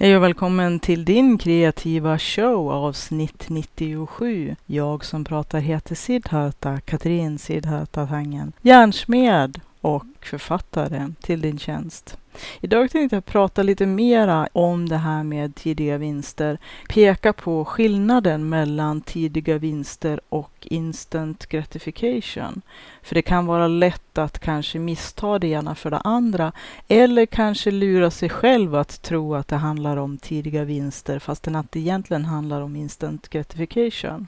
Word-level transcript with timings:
Hej 0.00 0.16
och 0.16 0.22
välkommen 0.22 0.80
till 0.80 1.04
din 1.04 1.38
kreativa 1.38 2.18
show 2.18 2.70
avsnitt 2.72 3.48
97. 3.48 4.56
Jag 4.66 5.04
som 5.04 5.24
pratar 5.24 5.58
heter 5.58 5.94
Siddharta, 5.94 6.80
Katrin 6.80 7.38
Siddharta 7.38 8.06
Tangen, 8.06 8.52
järnsmed 8.62 9.60
och 9.88 10.04
författare 10.20 11.12
till 11.20 11.40
din 11.40 11.58
tjänst. 11.58 12.18
Idag 12.60 12.90
tänkte 12.90 13.16
jag 13.16 13.24
prata 13.24 13.62
lite 13.62 13.86
mera 13.86 14.48
om 14.52 14.88
det 14.88 14.96
här 14.96 15.22
med 15.22 15.54
tidiga 15.54 15.98
vinster. 15.98 16.58
Peka 16.88 17.32
på 17.32 17.64
skillnaden 17.64 18.48
mellan 18.48 19.00
tidiga 19.00 19.58
vinster 19.58 20.20
och 20.28 20.52
instant 20.60 21.46
gratification. 21.46 22.62
För 23.02 23.14
det 23.14 23.22
kan 23.22 23.46
vara 23.46 23.68
lätt 23.68 24.18
att 24.18 24.38
kanske 24.38 24.78
missta 24.78 25.38
det 25.38 25.48
ena 25.48 25.74
för 25.74 25.90
det 25.90 25.98
andra. 25.98 26.52
Eller 26.88 27.26
kanske 27.26 27.70
lura 27.70 28.10
sig 28.10 28.28
själv 28.28 28.74
att 28.74 29.02
tro 29.02 29.34
att 29.34 29.48
det 29.48 29.56
handlar 29.56 29.96
om 29.96 30.18
tidiga 30.18 30.64
vinster 30.64 31.18
fastän 31.18 31.56
att 31.56 31.72
det 31.72 31.80
egentligen 31.80 32.24
handlar 32.24 32.60
om 32.60 32.76
instant 32.76 33.28
gratification. 33.28 34.26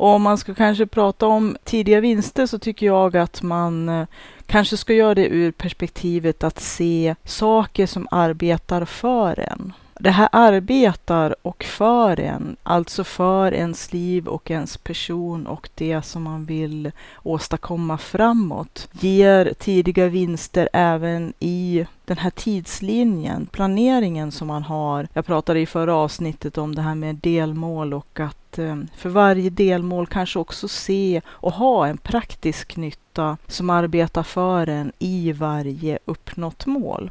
Och 0.00 0.08
om 0.08 0.22
man 0.22 0.38
ska 0.38 0.54
kanske 0.54 0.86
prata 0.86 1.26
om 1.26 1.56
tidiga 1.64 2.00
vinster 2.00 2.46
så 2.46 2.58
tycker 2.58 2.86
jag 2.86 3.16
att 3.16 3.42
man 3.42 3.88
eh, 3.88 4.06
kanske 4.50 4.76
ska 4.76 4.94
göra 4.94 5.14
det 5.14 5.26
ur 5.26 5.52
perspektivet 5.52 6.44
att 6.44 6.60
se 6.60 7.14
saker 7.24 7.86
som 7.86 8.08
arbetar 8.10 8.84
för 8.84 9.40
en. 9.40 9.72
Det 10.02 10.10
här 10.10 10.28
arbetar 10.32 11.34
och 11.42 11.64
för 11.64 12.20
en, 12.20 12.56
alltså 12.62 13.04
för 13.04 13.54
ens 13.54 13.92
liv 13.92 14.28
och 14.28 14.50
ens 14.50 14.76
person 14.76 15.46
och 15.46 15.68
det 15.74 16.02
som 16.02 16.22
man 16.22 16.44
vill 16.44 16.92
åstadkomma 17.22 17.98
framåt, 17.98 18.88
ger 18.92 19.52
tidiga 19.58 20.08
vinster 20.08 20.68
även 20.72 21.32
i 21.38 21.86
den 22.04 22.18
här 22.18 22.30
tidslinjen, 22.30 23.46
planeringen 23.46 24.32
som 24.32 24.48
man 24.48 24.62
har. 24.62 25.08
Jag 25.12 25.26
pratade 25.26 25.60
i 25.60 25.66
förra 25.66 25.94
avsnittet 25.94 26.58
om 26.58 26.74
det 26.74 26.82
här 26.82 26.94
med 26.94 27.14
delmål 27.14 27.94
och 27.94 28.20
att 28.20 28.58
eh, 28.58 28.76
för 28.96 29.08
varje 29.08 29.50
delmål 29.50 30.06
kanske 30.06 30.38
också 30.38 30.68
se 30.68 31.20
och 31.28 31.52
ha 31.52 31.86
en 31.86 31.98
praktisk 31.98 32.76
nytta 32.76 33.36
som 33.46 33.70
arbetar 33.70 34.22
för 34.22 34.66
en 34.66 34.92
i 34.98 35.32
varje 35.32 35.98
uppnått 36.04 36.66
mål. 36.66 37.10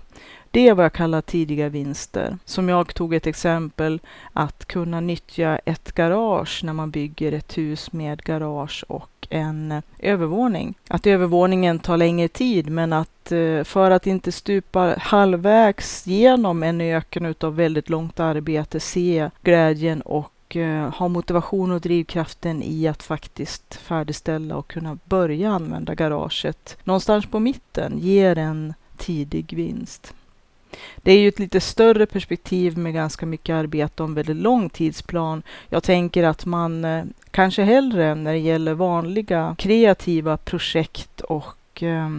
Det 0.51 0.67
är 0.67 0.73
vad 0.73 0.85
jag 0.85 0.93
kallar 0.93 1.21
tidiga 1.21 1.69
vinster. 1.69 2.37
Som 2.45 2.69
jag 2.69 2.93
tog 2.93 3.13
ett 3.13 3.27
exempel 3.27 3.99
att 4.33 4.65
kunna 4.65 4.99
nyttja 4.99 5.59
ett 5.65 5.91
garage 5.91 6.61
när 6.63 6.73
man 6.73 6.91
bygger 6.91 7.31
ett 7.31 7.57
hus 7.57 7.91
med 7.91 8.23
garage 8.23 8.85
och 8.87 9.27
en 9.29 9.81
övervåning. 9.99 10.73
Att 10.87 11.07
övervåningen 11.07 11.79
tar 11.79 11.97
längre 11.97 12.27
tid 12.27 12.69
men 12.69 12.93
att 12.93 13.31
eh, 13.31 13.63
för 13.63 13.91
att 13.91 14.07
inte 14.07 14.31
stupa 14.31 14.95
halvvägs 14.99 16.07
genom 16.07 16.63
en 16.63 16.81
öken 16.81 17.25
utav 17.25 17.55
väldigt 17.55 17.89
långt 17.89 18.19
arbete 18.19 18.79
se 18.79 19.29
glädjen 19.43 20.01
och 20.01 20.55
eh, 20.55 20.93
ha 20.95 21.07
motivation 21.07 21.71
och 21.71 21.81
drivkraften 21.81 22.63
i 22.63 22.87
att 22.87 23.03
faktiskt 23.03 23.75
färdigställa 23.75 24.55
och 24.55 24.67
kunna 24.67 24.97
börja 25.05 25.51
använda 25.51 25.95
garaget 25.95 26.77
någonstans 26.83 27.25
på 27.25 27.39
mitten 27.39 27.99
ger 27.99 28.37
en 28.37 28.73
tidig 28.97 29.53
vinst. 29.53 30.13
Det 30.97 31.11
är 31.11 31.17
ju 31.17 31.27
ett 31.27 31.39
lite 31.39 31.59
större 31.59 32.05
perspektiv 32.05 32.77
med 32.77 32.93
ganska 32.93 33.25
mycket 33.25 33.53
arbete 33.53 34.03
och 34.03 34.09
en 34.09 34.15
väldigt 34.15 34.35
lång 34.35 34.69
tidsplan. 34.69 35.43
Jag 35.69 35.83
tänker 35.83 36.23
att 36.23 36.45
man 36.45 36.85
eh, 36.85 37.03
kanske 37.31 37.63
hellre 37.63 38.15
när 38.15 38.31
det 38.31 38.39
gäller 38.39 38.73
vanliga 38.73 39.55
kreativa 39.57 40.37
projekt 40.37 41.21
och 41.21 41.83
eh, 41.83 42.09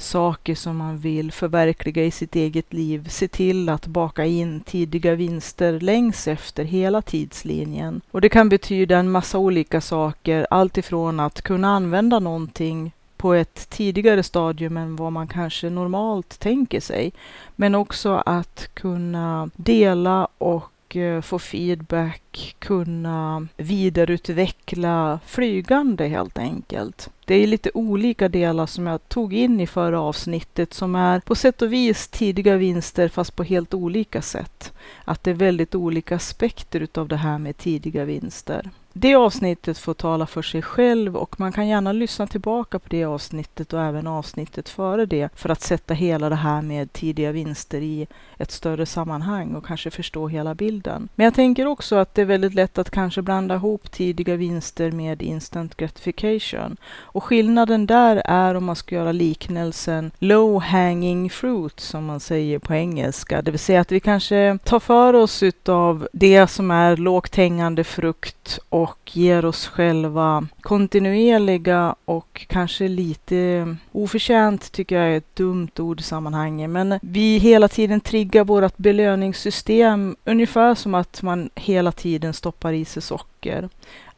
saker 0.00 0.54
som 0.54 0.76
man 0.76 0.98
vill 0.98 1.32
förverkliga 1.32 2.04
i 2.04 2.10
sitt 2.10 2.36
eget 2.36 2.72
liv, 2.72 3.08
se 3.08 3.28
till 3.28 3.68
att 3.68 3.86
baka 3.86 4.24
in 4.24 4.60
tidiga 4.60 5.14
vinster 5.14 5.80
längs 5.80 6.28
efter 6.28 6.64
hela 6.64 7.02
tidslinjen. 7.02 8.00
Och 8.10 8.20
det 8.20 8.28
kan 8.28 8.48
betyda 8.48 8.98
en 8.98 9.10
massa 9.10 9.38
olika 9.38 9.80
saker, 9.80 10.46
allt 10.50 10.78
ifrån 10.78 11.20
att 11.20 11.42
kunna 11.42 11.68
använda 11.68 12.18
någonting 12.18 12.92
på 13.18 13.34
ett 13.34 13.70
tidigare 13.70 14.22
stadium 14.22 14.76
än 14.76 14.96
vad 14.96 15.12
man 15.12 15.28
kanske 15.28 15.70
normalt 15.70 16.38
tänker 16.38 16.80
sig. 16.80 17.12
Men 17.56 17.74
också 17.74 18.22
att 18.26 18.70
kunna 18.74 19.50
dela 19.56 20.28
och 20.38 20.96
eh, 20.96 21.20
få 21.20 21.38
feedback, 21.38 22.56
kunna 22.58 23.46
vidareutveckla 23.56 25.20
flygande 25.26 26.08
helt 26.08 26.38
enkelt. 26.38 27.10
Det 27.24 27.34
är 27.34 27.46
lite 27.46 27.70
olika 27.74 28.28
delar 28.28 28.66
som 28.66 28.86
jag 28.86 29.08
tog 29.08 29.34
in 29.34 29.60
i 29.60 29.66
förra 29.66 30.00
avsnittet 30.00 30.74
som 30.74 30.94
är 30.94 31.20
på 31.20 31.34
sätt 31.34 31.62
och 31.62 31.72
vis 31.72 32.08
tidiga 32.08 32.56
vinster 32.56 33.08
fast 33.08 33.36
på 33.36 33.42
helt 33.42 33.74
olika 33.74 34.22
sätt. 34.22 34.72
Att 35.04 35.24
det 35.24 35.30
är 35.30 35.34
väldigt 35.34 35.74
olika 35.74 36.16
aspekter 36.16 36.80
utav 36.80 37.08
det 37.08 37.16
här 37.16 37.38
med 37.38 37.56
tidiga 37.56 38.04
vinster. 38.04 38.70
Det 38.92 39.14
avsnittet 39.14 39.78
får 39.78 39.94
tala 39.94 40.26
för 40.26 40.42
sig 40.42 40.62
själv 40.62 41.16
och 41.16 41.40
man 41.40 41.52
kan 41.52 41.68
gärna 41.68 41.92
lyssna 41.92 42.26
tillbaka 42.26 42.78
på 42.78 42.88
det 42.88 43.04
avsnittet 43.04 43.72
och 43.72 43.82
även 43.82 44.06
avsnittet 44.06 44.68
före 44.68 45.06
det 45.06 45.28
för 45.34 45.48
att 45.48 45.60
sätta 45.60 45.94
hela 45.94 46.28
det 46.28 46.34
här 46.34 46.62
med 46.62 46.92
tidiga 46.92 47.32
vinster 47.32 47.80
i 47.80 48.06
ett 48.36 48.50
större 48.50 48.86
sammanhang 48.86 49.54
och 49.54 49.66
kanske 49.66 49.90
förstå 49.90 50.28
hela 50.28 50.54
bilden. 50.54 51.08
Men 51.14 51.24
jag 51.24 51.34
tänker 51.34 51.66
också 51.66 51.96
att 51.96 52.14
det 52.14 52.22
är 52.22 52.26
väldigt 52.26 52.54
lätt 52.54 52.78
att 52.78 52.90
kanske 52.90 53.22
blanda 53.22 53.54
ihop 53.54 53.90
tidiga 53.90 54.36
vinster 54.36 54.92
med 54.92 55.22
instant 55.22 55.76
gratification. 55.76 56.76
Och 56.94 57.24
skillnaden 57.24 57.86
där 57.86 58.22
är 58.24 58.54
om 58.54 58.64
man 58.64 58.76
ska 58.76 58.94
göra 58.94 59.12
liknelsen 59.12 60.10
low 60.18 60.60
hanging 60.60 61.30
fruit 61.30 61.80
som 61.80 62.04
man 62.04 62.20
säger 62.20 62.58
på 62.58 62.74
engelska, 62.74 63.42
det 63.42 63.50
vill 63.50 63.60
säga 63.60 63.80
att 63.80 63.92
vi 63.92 64.00
kanske 64.00 64.58
tar 64.64 64.80
för 64.80 65.14
oss 65.14 65.42
utav 65.42 66.08
det 66.12 66.46
som 66.46 66.70
är 66.70 66.96
lågt 66.96 67.36
hängande 67.36 67.84
frukt 67.84 68.58
och 68.82 69.16
ger 69.16 69.44
oss 69.44 69.66
själva 69.66 70.46
kontinuerliga 70.60 71.94
och 72.04 72.46
kanske 72.48 72.88
lite 72.88 73.76
oförtjänt 73.92 74.72
tycker 74.72 74.96
jag 74.96 75.12
är 75.12 75.16
ett 75.16 75.36
dumt 75.36 75.70
ord 75.78 76.00
i 76.00 76.02
sammanhanget. 76.02 76.70
Men 76.70 76.98
vi 77.02 77.38
hela 77.38 77.68
tiden 77.68 78.00
triggar 78.00 78.44
vårt 78.44 78.76
belöningssystem 78.76 80.16
ungefär 80.24 80.74
som 80.74 80.94
att 80.94 81.22
man 81.22 81.50
hela 81.54 81.92
tiden 81.92 82.34
stoppar 82.34 82.72
i 82.72 82.84
sig 82.84 83.02
socker. 83.02 83.37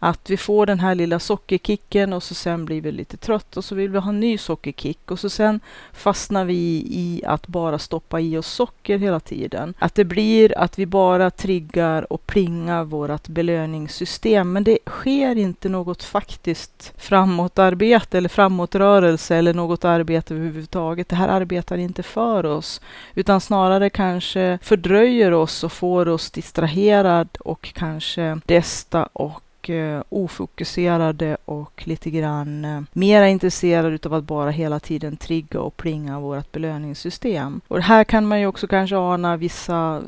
Att 0.03 0.31
vi 0.31 0.36
får 0.36 0.66
den 0.66 0.81
här 0.81 0.94
lilla 0.94 1.19
sockerkicken 1.19 2.12
och 2.12 2.22
så 2.22 2.34
sen 2.34 2.64
blir 2.64 2.81
vi 2.81 2.92
lite 2.92 3.16
trött 3.16 3.56
och 3.56 3.64
så 3.64 3.75
vill 3.75 3.91
vi 3.91 3.98
ha 3.98 4.08
en 4.08 4.20
ny 4.20 4.38
sockerkick 4.38 5.10
och 5.10 5.19
så 5.19 5.31
sen 5.31 5.60
fastnar 5.92 6.44
vi 6.44 6.84
i 6.91 7.22
att 7.26 7.47
bara 7.47 7.78
stoppa 7.78 8.20
i 8.20 8.36
oss 8.36 8.47
socker 8.47 8.98
hela 8.98 9.20
tiden. 9.20 9.75
Att 9.78 9.94
det 9.94 10.04
blir 10.04 10.59
att 10.59 10.78
vi 10.78 10.86
bara 10.86 11.30
triggar 11.30 12.12
och 12.12 12.26
plingar 12.26 12.84
vårt 12.84 13.28
belöningssystem. 13.28 14.53
Men 14.53 14.64
det 14.64 14.78
sker 14.86 15.36
inte 15.36 15.69
något 15.69 16.03
faktiskt 16.03 16.92
framåtarbete 16.97 18.19
eller 18.19 18.28
framåtrörelse 18.28 19.36
eller 19.36 19.54
något 19.54 19.84
arbete 19.84 20.34
överhuvudtaget. 20.34 21.09
Det 21.09 21.16
här 21.16 21.28
arbetar 21.28 21.78
inte 21.78 22.03
för 22.03 22.47
oss 22.47 22.80
utan 23.14 23.41
snarare 23.41 23.91
kanske 23.91 24.59
fördröjer 24.62 25.32
oss 25.32 25.64
och 25.64 25.72
får 25.72 26.09
oss 26.09 26.30
distraherad 26.30 27.28
och 27.41 27.72
kanske 27.75 28.41
desta 28.47 29.09
och 29.12 29.71
eh, 29.71 30.03
ofokuserade 30.09 31.37
och 31.44 31.82
lite 31.87 32.10
grann 32.10 32.65
eh, 32.65 32.81
mera 32.93 33.28
intresserade 33.28 33.94
utav 33.94 34.15
att 34.15 34.25
bara 34.25 34.50
hela 34.50 34.81
tiden 34.81 35.16
trigga 35.16 35.60
och 35.60 35.76
plinga 35.76 36.21
vårt 36.21 36.53
belöningssystem. 36.53 37.60
Och 37.69 37.82
här 37.82 38.04
kan 38.04 38.26
man 38.26 38.41
ju 38.41 38.47
också 38.47 38.66
kanske 38.66 38.97
ana 38.97 39.37
vissa 39.37 40.03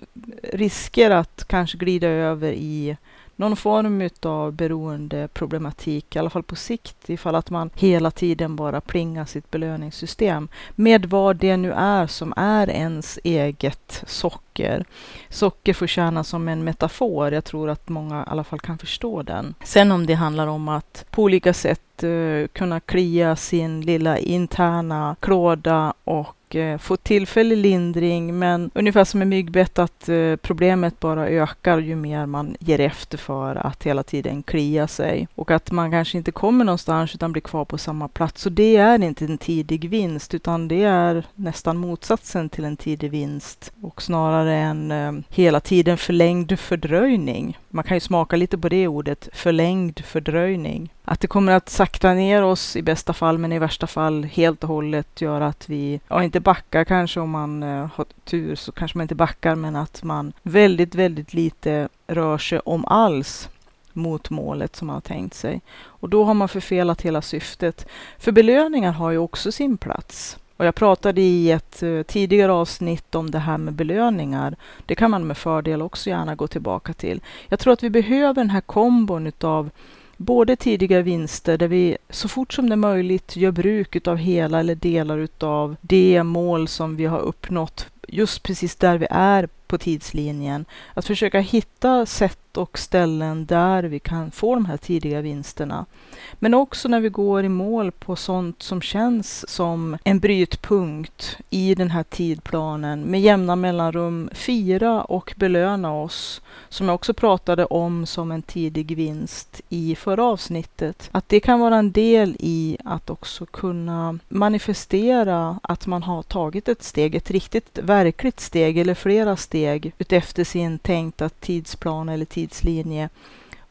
risker 0.52 1.10
att 1.10 1.44
kanske 1.46 1.78
glida 1.78 2.08
över 2.08 2.52
i 2.52 2.96
någon 3.36 3.56
form 3.56 4.08
av 4.22 4.52
beroendeproblematik, 4.52 6.16
i 6.16 6.18
alla 6.18 6.30
fall 6.30 6.42
på 6.42 6.56
sikt, 6.56 7.10
ifall 7.10 7.34
att 7.34 7.50
man 7.50 7.70
hela 7.74 8.10
tiden 8.10 8.56
bara 8.56 8.80
plingar 8.80 9.24
sitt 9.24 9.50
belöningssystem 9.50 10.48
med 10.74 11.06
vad 11.06 11.36
det 11.36 11.56
nu 11.56 11.72
är 11.72 12.06
som 12.06 12.32
är 12.36 12.70
ens 12.70 13.18
eget 13.24 14.04
socker. 14.06 14.84
Socker 15.28 15.74
får 15.74 15.86
tjäna 15.86 16.24
som 16.24 16.48
en 16.48 16.64
metafor. 16.64 17.32
Jag 17.32 17.44
tror 17.44 17.70
att 17.70 17.88
många 17.88 18.22
i 18.22 18.30
alla 18.30 18.44
fall 18.44 18.60
kan 18.60 18.78
förstå 18.78 19.22
den. 19.22 19.54
Sen 19.64 19.92
om 19.92 20.06
det 20.06 20.14
handlar 20.14 20.46
om 20.46 20.68
att 20.68 21.04
på 21.10 21.22
olika 21.22 21.52
sätt 21.54 22.04
uh, 22.04 22.46
kunna 22.46 22.80
klia 22.80 23.36
sin 23.36 23.80
lilla 23.80 24.18
interna 24.18 25.16
klåda 25.20 25.94
och 26.04 26.36
Eh, 26.54 26.78
få 26.78 26.96
tillfällig 26.96 27.56
lindring. 27.56 28.38
Men 28.38 28.70
ungefär 28.74 29.04
som 29.04 29.18
med 29.18 29.28
myggbett 29.28 29.78
att 29.78 30.08
eh, 30.08 30.36
problemet 30.36 31.00
bara 31.00 31.28
ökar 31.28 31.78
ju 31.78 31.96
mer 31.96 32.26
man 32.26 32.56
ger 32.60 32.80
efter 32.80 33.18
för 33.18 33.56
att 33.56 33.82
hela 33.82 34.02
tiden 34.02 34.42
klia 34.42 34.88
sig. 34.88 35.28
Och 35.34 35.50
att 35.50 35.70
man 35.70 35.90
kanske 35.90 36.18
inte 36.18 36.32
kommer 36.32 36.64
någonstans 36.64 37.14
utan 37.14 37.32
blir 37.32 37.42
kvar 37.42 37.64
på 37.64 37.78
samma 37.78 38.08
plats. 38.08 38.42
Så 38.42 38.50
det 38.50 38.76
är 38.76 39.02
inte 39.04 39.24
en 39.24 39.38
tidig 39.38 39.88
vinst 39.90 40.34
utan 40.34 40.68
det 40.68 40.82
är 40.82 41.24
nästan 41.34 41.76
motsatsen 41.76 42.48
till 42.48 42.64
en 42.64 42.76
tidig 42.76 43.10
vinst. 43.10 43.72
Och 43.82 44.02
snarare 44.02 44.54
en 44.54 44.90
eh, 44.90 45.12
hela 45.28 45.60
tiden 45.60 45.98
förlängd 45.98 46.58
fördröjning. 46.58 47.58
Man 47.68 47.84
kan 47.84 47.96
ju 47.96 48.00
smaka 48.00 48.36
lite 48.36 48.58
på 48.58 48.68
det 48.68 48.88
ordet, 48.88 49.28
förlängd 49.32 50.00
fördröjning 50.04 50.92
att 51.04 51.20
det 51.20 51.26
kommer 51.26 51.52
att 51.52 51.68
sakta 51.68 52.14
ner 52.14 52.42
oss 52.42 52.76
i 52.76 52.82
bästa 52.82 53.12
fall, 53.12 53.38
men 53.38 53.52
i 53.52 53.58
värsta 53.58 53.86
fall 53.86 54.24
helt 54.24 54.62
och 54.64 54.68
hållet 54.68 55.20
göra 55.20 55.46
att 55.46 55.68
vi, 55.68 56.00
ja 56.08 56.24
inte 56.24 56.40
backar 56.40 56.84
kanske 56.84 57.20
om 57.20 57.30
man 57.30 57.62
eh, 57.62 57.88
har 57.94 58.06
tur 58.24 58.54
så 58.54 58.72
kanske 58.72 58.98
man 58.98 59.04
inte 59.04 59.14
backar, 59.14 59.54
men 59.54 59.76
att 59.76 60.02
man 60.02 60.32
väldigt, 60.42 60.94
väldigt 60.94 61.34
lite 61.34 61.88
rör 62.06 62.38
sig 62.38 62.58
om 62.58 62.84
alls 62.84 63.48
mot 63.92 64.30
målet 64.30 64.76
som 64.76 64.86
man 64.86 64.94
har 64.94 65.00
tänkt 65.00 65.34
sig. 65.34 65.60
Och 65.84 66.08
då 66.08 66.24
har 66.24 66.34
man 66.34 66.48
förfelat 66.48 67.02
hela 67.02 67.22
syftet. 67.22 67.86
För 68.18 68.32
belöningar 68.32 68.92
har 68.92 69.10
ju 69.10 69.18
också 69.18 69.52
sin 69.52 69.76
plats. 69.76 70.38
Och 70.56 70.66
jag 70.66 70.74
pratade 70.74 71.20
i 71.20 71.50
ett 71.50 71.82
eh, 71.82 72.02
tidigare 72.02 72.52
avsnitt 72.52 73.14
om 73.14 73.30
det 73.30 73.38
här 73.38 73.58
med 73.58 73.74
belöningar. 73.74 74.56
Det 74.86 74.94
kan 74.94 75.10
man 75.10 75.26
med 75.26 75.36
fördel 75.36 75.82
också 75.82 76.10
gärna 76.10 76.34
gå 76.34 76.46
tillbaka 76.46 76.92
till. 76.92 77.20
Jag 77.48 77.58
tror 77.58 77.72
att 77.72 77.82
vi 77.82 77.90
behöver 77.90 78.34
den 78.34 78.50
här 78.50 78.60
kombon 78.60 79.26
utav 79.26 79.70
både 80.16 80.56
tidiga 80.56 81.02
vinster 81.02 81.58
där 81.58 81.68
vi 81.68 81.96
så 82.10 82.28
fort 82.28 82.52
som 82.52 82.68
det 82.68 82.74
är 82.74 82.76
möjligt 82.76 83.36
gör 83.36 83.50
bruk 83.50 84.08
av 84.08 84.16
hela 84.16 84.60
eller 84.60 84.74
delar 84.74 85.18
utav 85.18 85.76
det 85.80 86.22
mål 86.22 86.68
som 86.68 86.96
vi 86.96 87.06
har 87.06 87.20
uppnått 87.20 87.86
just 88.08 88.42
precis 88.42 88.76
där 88.76 88.98
vi 88.98 89.06
är 89.10 89.48
på 89.66 89.78
tidslinjen. 89.78 90.64
Att 90.94 91.06
försöka 91.06 91.40
hitta 91.40 92.06
sätt 92.06 92.38
och 92.56 92.78
ställen 92.78 93.46
där 93.46 93.82
vi 93.82 93.98
kan 93.98 94.30
få 94.30 94.54
de 94.54 94.64
här 94.64 94.76
tidiga 94.76 95.20
vinsterna. 95.20 95.86
Men 96.34 96.54
också 96.54 96.88
när 96.88 97.00
vi 97.00 97.08
går 97.08 97.44
i 97.44 97.48
mål 97.48 97.92
på 97.92 98.16
sånt 98.16 98.62
som 98.62 98.80
känns 98.80 99.48
som 99.48 99.98
en 100.04 100.18
brytpunkt 100.18 101.38
i 101.50 101.74
den 101.74 101.90
här 101.90 102.02
tidplanen 102.02 103.02
med 103.02 103.20
jämna 103.20 103.56
mellanrum 103.56 104.30
fira 104.32 105.02
och 105.02 105.34
belöna 105.36 105.94
oss 105.94 106.40
som 106.68 106.86
jag 106.88 106.94
också 106.94 107.14
pratade 107.14 107.64
om 107.64 108.06
som 108.06 108.32
en 108.32 108.42
tidig 108.42 108.96
vinst 108.96 109.60
i 109.68 109.96
förra 109.96 110.24
avsnittet. 110.24 111.08
Att 111.12 111.28
det 111.28 111.40
kan 111.40 111.60
vara 111.60 111.76
en 111.76 111.92
del 111.92 112.36
i 112.38 112.76
att 112.84 113.10
också 113.10 113.46
kunna 113.46 114.18
manifestera 114.28 115.60
att 115.62 115.86
man 115.86 116.02
har 116.02 116.22
tagit 116.22 116.68
ett 116.68 116.82
steg, 116.82 117.14
ett 117.14 117.30
riktigt 117.30 117.78
verkligt 117.78 118.40
steg 118.40 118.78
eller 118.78 118.94
flera 118.94 119.36
steg 119.36 119.92
utefter 119.98 120.44
sin 120.44 120.78
tänkta 120.78 121.28
tidsplan 121.28 122.08
eller 122.08 122.26
tidslinje 122.42 123.08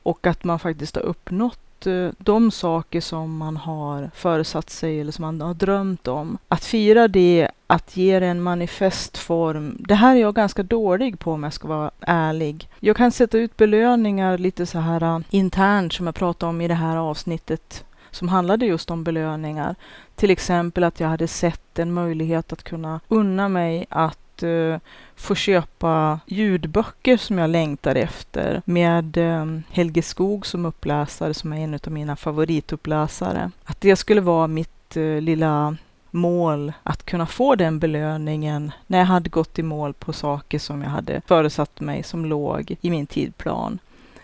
och 0.04 0.28
att 0.28 0.44
man 0.44 0.60
faktiskt 0.60 0.96
har 0.96 1.04
uppnått 1.04 1.88
eh, 1.88 2.10
de 2.18 2.52
saker 2.52 3.02
som 3.02 3.38
man 3.38 3.58
har 3.58 4.12
föresatt 4.16 4.70
sig 4.70 5.02
eller 5.02 5.12
som 5.12 5.22
man 5.22 5.42
har 5.42 5.54
drömt 5.54 6.08
om, 6.08 6.38
att 6.48 6.64
fira 6.64 7.08
det, 7.08 7.50
att 7.68 7.98
ge 7.98 8.20
det 8.20 8.26
en 8.26 8.42
manifest 8.42 9.18
form. 9.18 9.78
Det 9.80 9.96
här 9.96 10.16
är 10.16 10.20
jag 10.20 10.36
ganska 10.36 10.64
dålig 10.64 11.20
på 11.20 11.32
om 11.32 11.44
jag 11.44 11.54
ska 11.54 11.68
vara 11.68 11.92
ärlig. 12.02 12.70
Jag 12.80 12.98
kan 12.98 13.12
sätta 13.12 13.38
ut 13.38 13.58
belöningar 13.58 14.38
lite 14.38 14.66
så 14.66 14.80
här 14.80 15.04
eh, 15.04 15.20
internt 15.30 15.94
som 15.94 16.06
jag 16.06 16.16
pratade 16.16 16.50
om 16.50 16.62
i 16.62 16.68
det 16.68 16.74
här 16.74 16.98
avsnittet 16.98 17.86
som 18.12 18.30
handlade 18.30 18.66
just 18.66 18.92
om 18.92 19.04
belöningar. 19.04 19.76
Till 20.16 20.32
exempel 20.32 20.84
att 20.84 21.00
jag 21.00 21.08
hade 21.08 21.28
sett 21.28 21.80
en 21.80 21.94
möjlighet 21.94 22.54
att 22.54 22.64
kunna 22.64 23.00
unna 23.08 23.50
mig 23.50 23.86
att 23.90 24.18
eh, 24.44 24.80
få 25.16 25.36
köpa 25.36 26.20
ljudböcker 26.26 27.18
som 27.18 27.38
jag 27.38 27.50
längtar 27.50 27.96
efter 27.96 28.62
med 28.66 29.18
eh, 29.18 29.46
Helge 29.70 30.02
Skog 30.02 30.46
som 30.46 30.66
uppläsare 30.66 31.34
som 31.34 31.54
är 31.54 31.58
en 31.58 31.74
av 31.74 31.92
mina 31.92 32.16
favorituppläsare. 32.16 33.52
Att 33.64 33.82
det 33.82 33.96
skulle 33.96 34.22
vara 34.22 34.48
mitt 34.48 34.98
eh, 34.98 35.22
lilla 35.22 35.78
mål 36.12 36.74
att 36.84 37.06
kunna 37.06 37.26
få 37.26 37.56
den 37.56 37.80
belöningen 37.80 38.72
när 38.88 38.98
jag 39.00 39.06
hade 39.06 39.30
gått 39.30 39.60
i 39.60 39.64
mål 39.64 39.94
på 39.94 40.14
saker 40.14 40.60
som 40.60 40.82
jag 40.82 40.90
hade 40.90 41.22
föresatt 41.28 41.80
mig 41.80 42.04
som 42.04 42.26
låg 42.26 42.76
i 42.82 42.90
min 42.90 43.08
tidplan. 43.08 43.80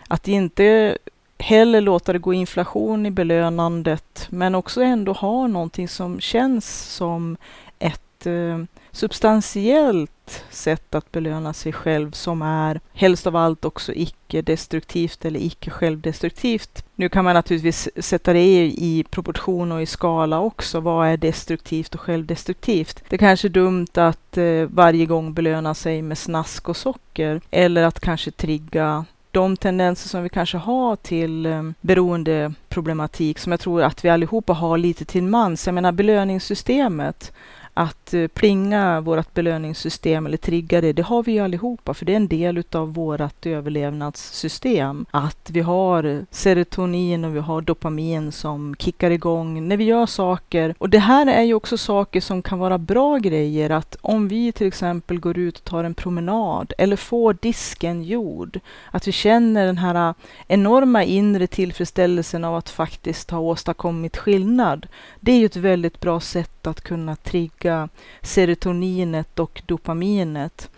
Att 0.07 0.27
inte 0.27 0.97
heller 1.39 1.81
låta 1.81 2.13
det 2.13 2.19
gå 2.19 2.33
inflation 2.33 3.05
i 3.05 3.11
belönandet 3.11 4.27
men 4.29 4.55
också 4.55 4.81
ändå 4.81 5.13
ha 5.13 5.47
någonting 5.47 5.87
som 5.87 6.19
känns 6.19 6.95
som 6.95 7.37
ett 7.79 8.25
eh, 8.25 8.57
substantiellt 8.97 10.43
sätt 10.49 10.95
att 10.95 11.11
belöna 11.11 11.53
sig 11.53 11.73
själv 11.73 12.11
som 12.11 12.41
är 12.41 12.79
helst 12.93 13.27
av 13.27 13.35
allt 13.35 13.65
också 13.65 13.93
icke-destruktivt 13.93 15.25
eller 15.25 15.39
icke-självdestruktivt. 15.39 16.85
Nu 16.95 17.09
kan 17.09 17.25
man 17.25 17.33
naturligtvis 17.33 17.89
sätta 17.95 18.33
det 18.33 18.65
i 18.65 19.05
proportion 19.09 19.71
och 19.71 19.81
i 19.81 19.85
skala 19.85 20.39
också. 20.39 20.79
Vad 20.79 21.07
är 21.07 21.17
destruktivt 21.17 21.95
och 21.95 22.01
självdestruktivt? 22.01 23.03
Det 23.09 23.15
är 23.15 23.17
kanske 23.17 23.47
är 23.47 23.49
dumt 23.49 23.87
att 23.93 24.37
eh, 24.37 24.63
varje 24.69 25.05
gång 25.05 25.33
belöna 25.33 25.73
sig 25.73 26.01
med 26.01 26.17
snask 26.17 26.69
och 26.69 26.77
socker 26.77 27.41
eller 27.51 27.83
att 27.83 27.99
kanske 27.99 28.31
trigga 28.31 29.05
de 29.31 29.57
tendenser 29.57 30.09
som 30.09 30.23
vi 30.23 30.29
kanske 30.29 30.57
har 30.57 30.95
till 30.95 31.45
eh, 31.45 31.63
beroendeproblematik 31.81 33.39
som 33.39 33.51
jag 33.51 33.59
tror 33.59 33.83
att 33.83 34.05
vi 34.05 34.09
allihopa 34.09 34.53
har 34.53 34.77
lite 34.77 35.05
till 35.05 35.23
mans. 35.23 35.65
Jag 35.67 35.73
menar 35.73 35.91
belöningssystemet 35.91 37.31
att 37.77 38.13
eh, 38.13 38.27
plinga 38.27 39.01
vårt 39.01 39.33
belöningssystem 39.33 40.25
eller 40.25 40.37
trigga 40.37 40.81
det, 40.81 40.93
det 40.93 41.01
har 41.01 41.23
vi 41.23 41.31
ju 41.31 41.39
allihopa, 41.39 41.93
för 41.93 42.05
det 42.05 42.11
är 42.11 42.15
en 42.15 42.27
del 42.27 42.57
utav 42.57 42.93
vårt 42.93 43.45
överlevnadssystem. 43.45 45.05
Att 45.11 45.49
vi 45.49 45.61
har 45.61 46.25
serotonin 46.31 47.25
och 47.25 47.35
vi 47.35 47.39
har 47.39 47.61
dopamin 47.61 48.31
som 48.31 48.75
kickar 48.79 49.11
igång 49.11 49.67
när 49.67 49.77
vi 49.77 49.83
gör 49.83 50.05
saker. 50.05 50.75
Och 50.77 50.89
det 50.89 50.99
här 50.99 51.27
är 51.27 51.43
ju 51.43 51.53
också 51.53 51.77
saker 51.77 52.21
som 52.21 52.41
kan 52.41 52.59
vara 52.59 52.77
bra 52.77 53.17
grejer, 53.17 53.69
att 53.69 53.97
om 54.01 54.27
vi 54.27 54.51
till 54.51 54.67
exempel 54.67 55.19
går 55.19 55.37
ut 55.37 55.57
och 55.57 55.63
tar 55.63 55.83
en 55.83 55.93
promenad 55.93 56.73
eller 56.77 56.95
får 56.95 57.37
disken 57.41 58.03
gjord, 58.03 58.59
att 58.91 59.07
vi 59.07 59.11
känner 59.11 59.65
den 59.65 59.77
här 59.77 60.13
enorma 60.47 61.03
inre 61.03 61.47
tillfredsställelsen 61.47 62.43
av 62.43 62.55
att 62.55 62.69
faktiskt 62.69 63.31
ha 63.31 63.39
åstadkommit 63.39 64.17
skillnad. 64.17 64.87
Det 65.19 65.31
är 65.31 65.37
ju 65.37 65.45
ett 65.45 65.55
väldigt 65.55 65.99
bra 65.99 66.19
sätt 66.19 66.67
att 66.67 66.81
kunna 66.81 67.15
trigga 67.15 67.66
trigga 67.67 67.89
serotoninet 68.21 69.39
och 69.39 69.61
dopaminet. 69.65 70.69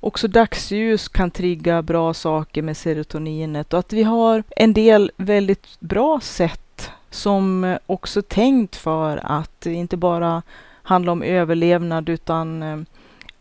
Också 0.00 0.28
dagsljus 0.28 1.08
kan 1.08 1.30
trigga 1.30 1.82
bra 1.82 2.14
saker 2.14 2.62
med 2.62 2.76
serotoninet 2.76 3.72
och 3.72 3.78
att 3.78 3.92
vi 3.92 4.02
har 4.02 4.42
en 4.56 4.72
del 4.72 5.10
väldigt 5.16 5.80
bra 5.80 6.20
sätt 6.20 6.90
som 7.10 7.76
också 7.86 8.22
tänkt 8.22 8.76
för 8.76 9.20
att 9.22 9.66
inte 9.66 9.96
bara 9.96 10.42
handla 10.82 11.12
om 11.12 11.22
överlevnad 11.22 12.08
utan 12.08 12.62
eh, 12.62 12.78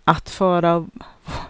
att 0.08 0.30
föra 0.30 0.86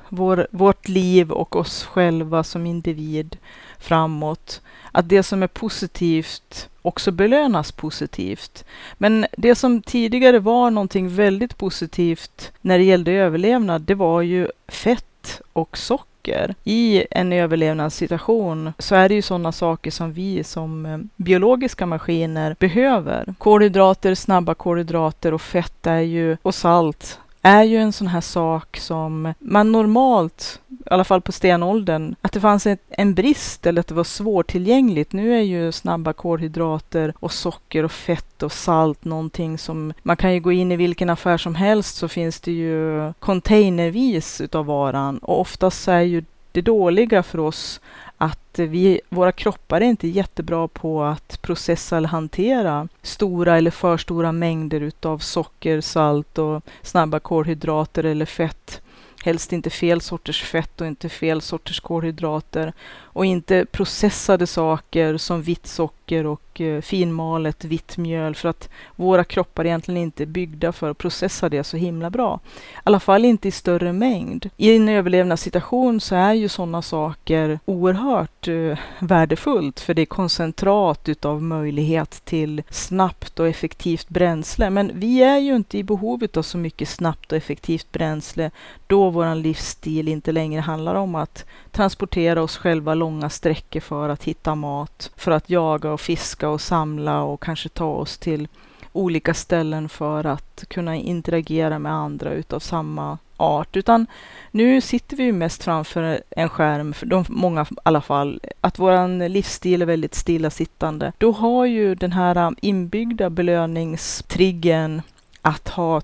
vår, 0.09 0.48
vårt 0.51 0.88
liv 0.88 1.31
och 1.31 1.56
oss 1.56 1.83
själva 1.83 2.44
som 2.44 2.65
individ 2.65 3.38
framåt. 3.80 4.62
Att 4.92 5.09
det 5.09 5.24
som 5.24 5.44
är 5.44 5.48
positivt 5.48 6.69
också 6.81 7.12
belönas 7.12 7.71
positivt. 7.71 8.65
Men 8.98 9.25
det 9.38 9.56
som 9.56 9.81
tidigare 9.81 10.39
var 10.39 10.71
någonting 10.71 11.09
väldigt 11.09 11.57
positivt 11.57 12.51
när 12.62 12.77
det 12.77 12.83
gällde 12.83 13.12
överlevnad, 13.12 13.81
det 13.81 13.95
var 13.95 14.21
ju 14.21 14.48
fett 14.68 15.42
och 15.53 15.77
socker. 15.77 16.56
I 16.63 17.06
en 17.12 17.33
överlevnadssituation 17.33 18.74
så 18.79 18.96
är 18.96 19.10
det 19.10 19.15
ju 19.15 19.22
sådana 19.22 19.51
saker 19.51 19.91
som 19.91 20.13
vi 20.13 20.43
som 20.43 20.86
eh, 20.86 20.98
biologiska 21.15 21.86
maskiner 21.86 22.55
behöver. 22.60 23.36
Kolhydrater, 23.38 24.15
snabba 24.15 24.53
kolhydrater 24.53 25.34
och 25.34 25.41
fett 25.41 25.88
är 25.88 26.00
ju, 26.00 26.38
och 26.41 26.55
salt 26.55 27.20
är 27.48 27.63
ju 27.63 27.77
en 27.77 27.94
sån 27.94 28.08
här 28.08 28.22
sak 28.22 28.77
som 28.77 29.34
man 29.39 29.72
normalt, 29.72 30.62
i 30.70 30.89
alla 30.89 31.04
fall 31.04 31.22
på 31.22 31.32
stenåldern, 31.32 32.16
att 32.22 32.32
det 32.32 32.39
fanns 32.39 32.68
ett, 32.68 32.82
en 32.89 33.13
brist 33.13 33.66
eller 33.66 33.80
att 33.80 33.88
det 33.88 33.94
var 33.94 34.04
svårtillgängligt. 34.04 35.13
Nu 35.13 35.36
är 35.36 35.42
ju 35.42 35.72
snabba 35.72 36.13
kolhydrater 36.13 37.13
och 37.20 37.32
socker 37.32 37.84
och 37.84 37.92
fett 37.92 38.44
och 38.44 38.51
salt 38.51 39.06
någonting 39.06 39.58
som 39.58 39.94
man 40.04 40.18
kan 40.18 40.34
ju 40.34 40.39
gå 40.39 40.51
in 40.51 40.72
i 40.72 40.75
vilken 40.75 41.10
affär 41.10 41.38
som 41.38 41.56
helst 41.56 41.96
så 41.96 42.08
finns 42.08 42.39
det 42.39 42.51
ju 42.51 43.13
containervis 43.20 44.42
utav 44.42 44.66
varan 44.66 45.18
och 45.18 45.42
oftast 45.42 45.88
är 45.88 46.01
ju 46.01 46.24
det 46.51 46.62
dåliga 46.62 47.24
för 47.24 47.39
oss 47.39 47.82
att 48.17 48.59
vi, 48.59 49.01
våra 49.09 49.31
kroppar 49.31 49.81
är 49.81 49.86
inte 49.86 50.07
jättebra 50.07 50.67
på 50.67 51.03
att 51.03 51.41
processa 51.41 51.97
eller 51.97 52.09
hantera 52.09 52.88
stora 53.01 53.57
eller 53.57 53.71
för 53.71 53.97
stora 53.97 54.31
mängder 54.31 54.81
utav 54.81 55.17
socker, 55.19 55.81
salt 55.81 56.38
och 56.38 56.63
snabba 56.81 57.19
kolhydrater 57.19 58.03
eller 58.03 58.25
fett. 58.25 58.81
Helst 59.24 59.53
inte 59.53 59.69
fel 59.69 60.01
sorters 60.01 60.43
fett 60.43 60.81
och 60.81 60.88
inte 60.88 61.09
fel 61.09 61.41
sorters 61.41 61.79
kolhydrater. 61.79 62.74
Och 63.00 63.25
inte 63.25 63.65
processade 63.65 64.47
saker 64.47 65.17
som 65.17 65.41
vitt 65.41 65.67
socker 65.67 66.25
och 66.25 66.41
Eh, 66.62 66.82
finmalet 66.82 67.66
vitt 67.66 67.98
mjöl 67.98 68.36
för 68.36 68.50
att 68.50 68.70
våra 68.96 69.24
kroppar 69.24 69.66
egentligen 69.66 70.02
inte 70.02 70.24
är 70.24 70.26
byggda 70.26 70.72
för 70.72 70.90
att 70.90 70.98
processa 70.98 71.50
det 71.50 71.64
så 71.64 71.78
himla 71.78 72.10
bra. 72.10 72.40
I 72.46 72.80
alla 72.84 73.00
fall 73.00 73.26
inte 73.26 73.48
i 73.48 73.52
större 73.52 73.94
mängd. 73.94 74.50
I 74.58 74.76
en 74.76 74.90
överlevnadssituation 74.90 76.02
så 76.02 76.16
är 76.16 76.34
ju 76.34 76.50
sådana 76.50 76.82
saker 76.82 77.60
oerhört 77.66 78.48
eh, 78.48 78.78
värdefullt 79.00 79.80
för 79.80 79.94
det 79.94 80.02
är 80.02 80.06
koncentrat 80.06 81.10
utav 81.10 81.44
möjlighet 81.44 82.26
till 82.26 82.64
snabbt 82.70 83.40
och 83.40 83.48
effektivt 83.48 84.10
bränsle. 84.10 84.70
Men 84.70 84.92
vi 84.94 85.24
är 85.24 85.38
ju 85.38 85.56
inte 85.56 85.78
i 85.78 85.84
behovet 85.84 86.38
av 86.38 86.44
så 86.44 86.58
mycket 86.58 86.90
snabbt 86.90 87.32
och 87.32 87.38
effektivt 87.38 87.92
bränsle 87.92 88.52
då 88.88 89.10
vår 89.10 89.36
livsstil 89.36 90.08
inte 90.08 90.32
längre 90.32 90.62
handlar 90.62 90.96
om 90.96 91.16
att 91.16 91.46
transportera 91.77 92.43
oss 92.43 92.57
själva 92.57 92.93
långa 92.93 93.29
sträckor 93.29 93.79
för 93.79 94.10
att 94.10 94.24
hitta 94.24 94.55
mat, 94.55 95.12
för 95.15 95.31
att 95.31 95.50
jaga 95.50 95.91
och 95.91 96.01
fiska 96.01 96.50
och 96.50 96.62
samla 96.62 97.24
och 97.24 97.43
kanske 97.43 97.69
ta 97.69 97.86
oss 97.86 98.17
till 98.17 98.48
olika 98.93 99.34
ställen 99.34 99.89
för 99.89 100.25
att 100.25 100.63
kunna 100.67 100.96
interagera 100.96 101.79
med 101.79 101.91
andra 101.91 102.31
utav 102.34 102.60
samma 102.60 103.17
art, 103.38 103.75
utan 103.75 104.07
nu 104.51 104.81
sitter 104.81 105.17
vi 105.17 105.24
ju 105.24 105.31
mest 105.31 105.63
framför 105.63 106.22
en 106.29 106.50
skärm, 106.50 106.93
för 106.93 107.05
de 107.05 107.25
många 107.29 107.62
i 107.62 107.75
alla 107.84 108.01
fall, 108.01 108.41
att 108.62 108.79
våran 108.79 109.19
livsstil 109.19 109.81
är 109.81 109.86
väldigt 109.86 110.15
stillasittande. 110.15 111.12
Då 111.17 111.31
har 111.31 111.65
ju 111.65 111.96
den 111.96 112.12
här 112.12 112.55
inbyggda 112.62 113.29
belöningstriggen 113.29 115.01
att 115.41 115.69
ha 115.69 116.01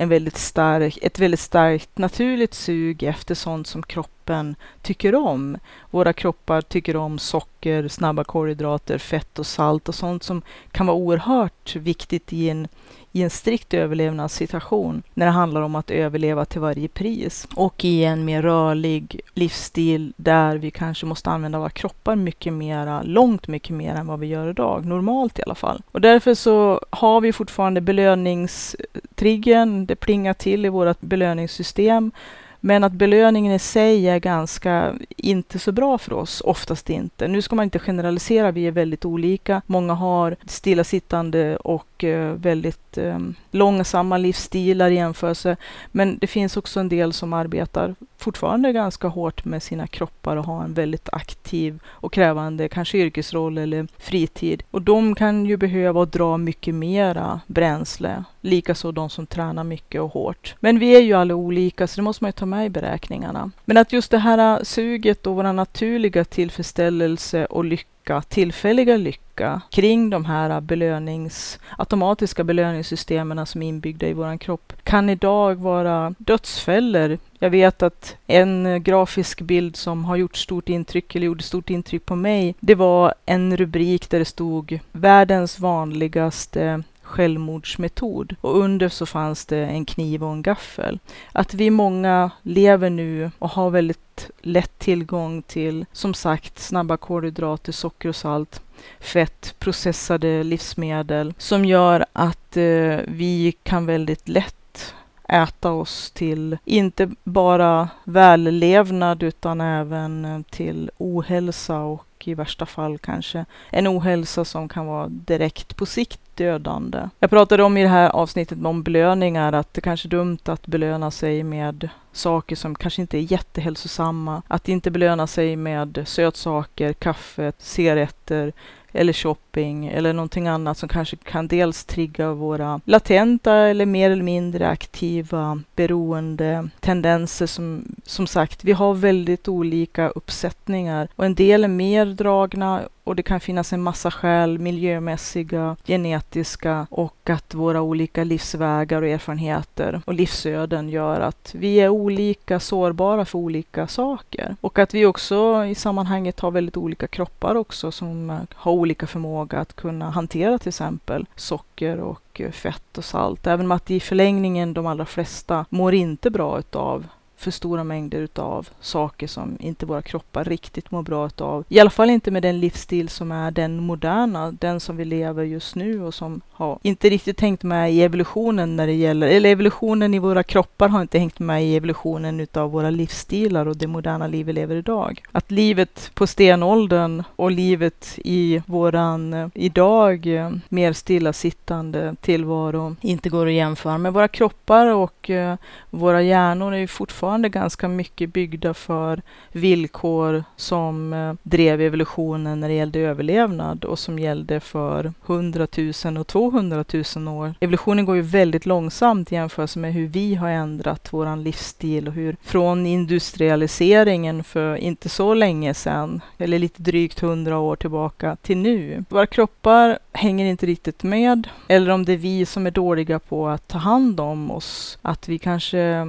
en 0.00 0.08
väldigt 0.08 0.36
stark, 0.36 0.98
ett 1.02 1.18
väldigt 1.18 1.40
starkt 1.40 1.98
naturligt 1.98 2.54
sug 2.54 3.02
efter 3.02 3.34
sånt 3.34 3.66
som 3.66 3.82
kroppen 3.82 4.54
tycker 4.82 5.14
om. 5.14 5.58
Våra 5.90 6.12
kroppar 6.12 6.62
tycker 6.62 6.96
om 6.96 7.18
socker, 7.18 7.88
snabba 7.88 8.24
kolhydrater, 8.24 8.98
fett 8.98 9.38
och 9.38 9.46
salt 9.46 9.88
och 9.88 9.94
sånt 9.94 10.22
som 10.22 10.42
kan 10.70 10.86
vara 10.86 10.96
oerhört 10.96 11.76
viktigt 11.76 12.32
i 12.32 12.48
en 12.48 12.68
i 13.12 13.22
en 13.22 13.30
strikt 13.30 13.74
överlevnadssituation 13.74 15.02
när 15.14 15.26
det 15.26 15.32
handlar 15.32 15.62
om 15.62 15.74
att 15.74 15.90
överleva 15.90 16.44
till 16.44 16.60
varje 16.60 16.88
pris 16.88 17.48
och 17.54 17.84
i 17.84 18.04
en 18.04 18.24
mer 18.24 18.42
rörlig 18.42 19.20
livsstil 19.34 20.12
där 20.16 20.56
vi 20.56 20.70
kanske 20.70 21.06
måste 21.06 21.30
använda 21.30 21.58
våra 21.58 21.70
kroppar 21.70 22.16
mycket 22.16 22.52
mera, 22.52 23.02
långt 23.02 23.48
mycket 23.48 23.76
mer 23.76 23.94
än 23.94 24.06
vad 24.06 24.20
vi 24.20 24.26
gör 24.26 24.50
idag, 24.50 24.86
normalt 24.86 25.38
i 25.38 25.42
alla 25.42 25.54
fall. 25.54 25.82
Och 25.92 26.00
därför 26.00 26.34
så 26.34 26.80
har 26.90 27.20
vi 27.20 27.32
fortfarande 27.32 27.80
belöningstriggen, 27.80 29.86
det 29.86 29.96
plingar 29.96 30.34
till 30.34 30.66
i 30.66 30.68
vårt 30.68 31.00
belöningssystem 31.00 32.12
men 32.60 32.84
att 32.84 32.92
belöningen 32.92 33.52
i 33.52 33.58
sig 33.58 34.08
är 34.08 34.18
ganska 34.18 34.94
inte 35.16 35.58
så 35.58 35.72
bra 35.72 35.98
för 35.98 36.12
oss, 36.12 36.40
oftast 36.40 36.90
inte. 36.90 37.28
Nu 37.28 37.42
ska 37.42 37.56
man 37.56 37.64
inte 37.64 37.78
generalisera, 37.78 38.50
vi 38.50 38.66
är 38.66 38.70
väldigt 38.70 39.04
olika. 39.04 39.62
Många 39.66 39.94
har 39.94 40.36
stillasittande 40.46 41.56
och 41.56 41.86
Eh, 42.04 42.32
väldigt 42.32 42.98
eh, 42.98 43.18
långsamma 43.50 44.18
livsstilar 44.18 44.90
i 44.90 44.94
jämförelse. 44.94 45.56
Men 45.92 46.18
det 46.18 46.26
finns 46.26 46.56
också 46.56 46.80
en 46.80 46.88
del 46.88 47.12
som 47.12 47.32
arbetar 47.32 47.94
fortfarande 48.18 48.72
ganska 48.72 49.08
hårt 49.08 49.44
med 49.44 49.62
sina 49.62 49.86
kroppar 49.86 50.36
och 50.36 50.44
har 50.44 50.64
en 50.64 50.74
väldigt 50.74 51.08
aktiv 51.12 51.78
och 51.86 52.12
krävande 52.12 52.68
kanske 52.68 52.98
yrkesroll 52.98 53.58
eller 53.58 53.88
fritid. 53.98 54.62
Och 54.70 54.82
de 54.82 55.14
kan 55.14 55.46
ju 55.46 55.56
behöva 55.56 56.04
dra 56.04 56.36
mycket 56.36 56.74
mera 56.74 57.40
bränsle. 57.46 58.24
Likaså 58.40 58.92
de 58.92 59.10
som 59.10 59.26
tränar 59.26 59.64
mycket 59.64 60.00
och 60.00 60.12
hårt. 60.12 60.54
Men 60.60 60.78
vi 60.78 60.96
är 60.96 61.00
ju 61.00 61.12
alla 61.12 61.34
olika 61.34 61.86
så 61.86 61.96
det 61.96 62.02
måste 62.02 62.24
man 62.24 62.28
ju 62.28 62.32
ta 62.32 62.46
med 62.46 62.66
i 62.66 62.68
beräkningarna. 62.68 63.50
Men 63.64 63.76
att 63.76 63.92
just 63.92 64.10
det 64.10 64.18
här 64.18 64.64
suget 64.64 65.26
och 65.26 65.36
vår 65.36 65.52
naturliga 65.52 66.24
tillfredsställelse 66.24 67.46
och 67.46 67.64
lycka, 67.64 67.86
tillfälliga 68.28 68.96
lycka 68.96 69.60
kring 69.70 70.10
de 70.10 70.24
här 70.24 70.60
belönings, 70.60 71.58
automatiska 71.78 72.44
belöningssystemen 72.44 73.46
som 73.46 73.62
är 73.62 73.68
inbyggda 73.68 74.06
i 74.06 74.12
vår 74.12 74.38
kropp 74.38 74.72
kan 74.82 75.10
idag 75.10 75.54
vara 75.54 76.14
dödsfällor. 76.18 77.18
Jag 77.38 77.50
vet 77.50 77.82
att 77.82 78.16
en 78.26 78.82
grafisk 78.82 79.40
bild 79.40 79.76
som 79.76 80.04
har 80.04 80.16
gjort 80.16 80.36
stort 80.36 80.68
intryck, 80.68 81.14
eller 81.14 81.26
gjorde 81.26 81.42
stort 81.42 81.70
intryck 81.70 82.06
på 82.06 82.16
mig, 82.16 82.54
det 82.60 82.74
var 82.74 83.14
en 83.26 83.56
rubrik 83.56 84.10
där 84.10 84.18
det 84.18 84.24
stod 84.24 84.78
världens 84.92 85.58
vanligaste 85.58 86.82
självmordsmetod 87.10 88.36
och 88.40 88.58
under 88.58 88.88
så 88.88 89.06
fanns 89.06 89.46
det 89.46 89.58
en 89.58 89.84
kniv 89.84 90.24
och 90.24 90.32
en 90.32 90.42
gaffel. 90.42 90.98
Att 91.32 91.54
vi 91.54 91.70
många 91.70 92.30
lever 92.42 92.90
nu 92.90 93.30
och 93.38 93.50
har 93.50 93.70
väldigt 93.70 94.30
lätt 94.40 94.78
tillgång 94.78 95.42
till, 95.42 95.86
som 95.92 96.14
sagt, 96.14 96.58
snabba 96.58 96.96
kolhydrater, 96.96 97.72
socker 97.72 98.08
och 98.08 98.16
salt, 98.16 98.62
fett, 99.00 99.54
processade 99.58 100.42
livsmedel 100.42 101.34
som 101.38 101.64
gör 101.64 102.06
att 102.12 102.56
eh, 102.56 102.98
vi 103.06 103.54
kan 103.62 103.86
väldigt 103.86 104.28
lätt 104.28 104.94
äta 105.28 105.70
oss 105.72 106.10
till 106.10 106.58
inte 106.64 107.10
bara 107.24 107.88
vällevnad 108.04 109.22
utan 109.22 109.60
även 109.60 110.24
eh, 110.24 110.40
till 110.50 110.90
ohälsa 110.98 111.80
och 111.80 112.06
i 112.24 112.34
värsta 112.34 112.66
fall 112.66 112.98
kanske 112.98 113.44
en 113.70 113.88
ohälsa 113.88 114.44
som 114.44 114.68
kan 114.68 114.86
vara 114.86 115.08
direkt 115.08 115.76
på 115.76 115.86
sikt 115.86 116.20
dödande. 116.40 117.08
Jag 117.18 117.30
pratade 117.30 117.62
om 117.62 117.76
i 117.76 117.82
det 117.82 117.88
här 117.88 118.08
avsnittet 118.10 118.64
om 118.64 118.82
belöningar 118.82 119.52
att 119.52 119.74
det 119.74 119.80
kanske 119.80 120.08
är 120.08 120.10
dumt 120.10 120.38
att 120.44 120.66
belöna 120.66 121.10
sig 121.10 121.42
med 121.42 121.88
saker 122.12 122.56
som 122.56 122.74
kanske 122.74 123.00
inte 123.02 123.18
är 123.18 123.32
jättehälsosamma. 123.32 124.42
Att 124.48 124.68
inte 124.68 124.90
belöna 124.90 125.26
sig 125.26 125.56
med 125.56 126.02
sötsaker, 126.06 126.92
kaffe, 126.92 127.52
cigaretter 127.58 128.52
eller 128.92 129.12
shopping 129.12 129.86
eller 129.86 130.12
någonting 130.12 130.48
annat 130.48 130.78
som 130.78 130.88
kanske 130.88 131.16
kan 131.16 131.48
dels 131.48 131.84
trigga 131.84 132.32
våra 132.32 132.80
latenta 132.84 133.54
eller 133.54 133.86
mer 133.86 134.10
eller 134.10 134.22
mindre 134.22 134.68
aktiva 134.68 135.62
beroende 135.76 136.68
tendenser 136.80 137.46
som, 137.46 137.84
som 138.06 138.26
sagt, 138.26 138.64
vi 138.64 138.72
har 138.72 138.94
väldigt 138.94 139.48
olika 139.48 140.08
uppsättningar 140.08 141.08
och 141.16 141.26
en 141.26 141.34
del 141.34 141.64
är 141.64 141.68
mer 141.68 142.06
dragna 142.06 142.80
och 143.04 143.16
det 143.16 143.22
kan 143.22 143.40
finnas 143.40 143.72
en 143.72 143.82
massa 143.82 144.10
skäl, 144.10 144.58
miljömässiga, 144.58 145.76
genetiska 145.84 146.86
och 146.90 147.30
att 147.30 147.54
våra 147.54 147.82
olika 147.82 148.24
livsvägar 148.24 149.02
och 149.02 149.08
erfarenheter 149.08 150.02
och 150.04 150.14
livsöden 150.14 150.88
gör 150.88 151.20
att 151.20 151.54
vi 151.58 151.80
är 151.80 151.88
olika 151.88 152.60
sårbara 152.60 153.24
för 153.24 153.38
olika 153.38 153.86
saker. 153.86 154.56
Och 154.60 154.78
att 154.78 154.94
vi 154.94 155.06
också 155.06 155.64
i 155.64 155.74
sammanhanget 155.74 156.40
har 156.40 156.50
väldigt 156.50 156.76
olika 156.76 157.06
kroppar 157.06 157.54
också 157.54 157.92
som 157.92 158.38
har 158.54 158.72
olika 158.72 159.06
förmåga 159.06 159.58
att 159.58 159.76
kunna 159.76 160.10
hantera 160.10 160.58
till 160.58 160.68
exempel 160.68 161.26
socker 161.36 162.00
och 162.00 162.42
fett 162.52 162.98
och 162.98 163.04
salt. 163.04 163.46
Även 163.46 163.66
om 163.66 163.72
att 163.72 163.90
i 163.90 164.00
förlängningen 164.00 164.74
de 164.74 164.86
allra 164.86 165.06
flesta 165.06 165.64
mår 165.68 165.94
inte 165.94 166.30
bra 166.30 166.58
utav 166.58 167.06
för 167.40 167.50
stora 167.50 167.84
mängder 167.84 168.20
utav 168.20 168.68
saker 168.80 169.26
som 169.26 169.56
inte 169.60 169.86
våra 169.86 170.02
kroppar 170.02 170.44
riktigt 170.44 170.90
mår 170.90 171.02
bra 171.02 171.26
utav. 171.26 171.64
I 171.68 171.80
alla 171.80 171.90
fall 171.90 172.10
inte 172.10 172.30
med 172.30 172.42
den 172.42 172.60
livsstil 172.60 173.08
som 173.08 173.32
är 173.32 173.50
den 173.50 173.80
moderna, 173.80 174.52
den 174.52 174.80
som 174.80 174.96
vi 174.96 175.04
lever 175.04 175.44
just 175.44 175.74
nu 175.74 176.02
och 176.02 176.14
som 176.14 176.40
har 176.50 176.78
inte 176.82 177.08
riktigt 177.08 177.36
tänkt 177.36 177.62
med 177.62 177.92
i 177.92 178.02
evolutionen 178.02 178.76
när 178.76 178.86
det 178.86 178.92
gäller, 178.92 179.26
eller 179.26 179.50
evolutionen 179.50 180.14
i 180.14 180.18
våra 180.18 180.42
kroppar 180.42 180.88
har 180.88 181.02
inte 181.02 181.18
hängt 181.18 181.38
med 181.38 181.64
i 181.64 181.76
evolutionen 181.76 182.40
utav 182.40 182.70
våra 182.70 182.90
livsstilar 182.90 183.66
och 183.66 183.76
det 183.76 183.86
moderna 183.86 184.26
liv 184.26 184.46
vi 184.46 184.52
lever 184.52 184.76
idag. 184.76 185.22
Att 185.32 185.50
livet 185.50 186.10
på 186.14 186.26
stenåldern 186.26 187.22
och 187.36 187.50
livet 187.50 188.18
i 188.24 188.62
våran 188.66 189.34
eh, 189.34 189.48
idag 189.54 190.26
eh, 190.26 190.50
mer 190.68 190.92
stillasittande 190.92 192.16
tillvaro 192.20 192.96
inte 193.00 193.28
går 193.28 193.46
att 193.46 193.52
jämföra 193.52 193.98
med 193.98 194.12
våra 194.12 194.28
kroppar 194.28 194.86
och 194.86 195.30
eh, 195.30 195.56
våra 195.90 196.22
hjärnor 196.22 196.74
är 196.74 196.78
ju 196.78 196.86
fortfarande 196.86 197.29
fortfarande 197.30 197.48
ganska 197.48 197.88
mycket 197.88 198.32
byggda 198.32 198.74
för 198.74 199.22
villkor 199.52 200.44
som 200.56 201.12
eh, 201.12 201.34
drev 201.42 201.80
evolutionen 201.80 202.60
när 202.60 202.68
det 202.68 202.74
gällde 202.74 202.98
överlevnad 202.98 203.84
och 203.84 203.98
som 203.98 204.18
gällde 204.18 204.60
för 204.60 205.12
100 205.26 205.66
000 206.04 206.16
och 206.18 206.26
200 206.26 206.84
000 207.16 207.28
år. 207.28 207.54
Evolutionen 207.60 208.04
går 208.04 208.16
ju 208.16 208.22
väldigt 208.22 208.66
långsamt 208.66 209.32
jämfört 209.32 209.76
med 209.76 209.94
hur 209.94 210.06
vi 210.06 210.34
har 210.34 210.48
ändrat 210.48 211.12
våran 211.12 211.42
livsstil 211.42 212.08
och 212.08 212.14
hur 212.14 212.36
från 212.42 212.86
industrialiseringen 212.86 214.44
för 214.44 214.76
inte 214.76 215.08
så 215.08 215.34
länge 215.34 215.74
sedan, 215.74 216.20
eller 216.38 216.58
lite 216.58 216.82
drygt 216.82 217.22
100 217.22 217.58
år 217.58 217.76
tillbaka 217.76 218.36
till 218.42 218.58
nu. 218.58 219.04
Våra 219.08 219.26
kroppar 219.26 219.98
hänger 220.12 220.46
inte 220.46 220.66
riktigt 220.66 221.02
med, 221.02 221.48
eller 221.68 221.90
om 221.90 222.04
det 222.04 222.12
är 222.12 222.16
vi 222.16 222.46
som 222.46 222.66
är 222.66 222.70
dåliga 222.70 223.18
på 223.18 223.48
att 223.48 223.68
ta 223.68 223.78
hand 223.78 224.20
om 224.20 224.50
oss, 224.50 224.98
att 225.02 225.28
vi 225.28 225.38
kanske 225.38 226.06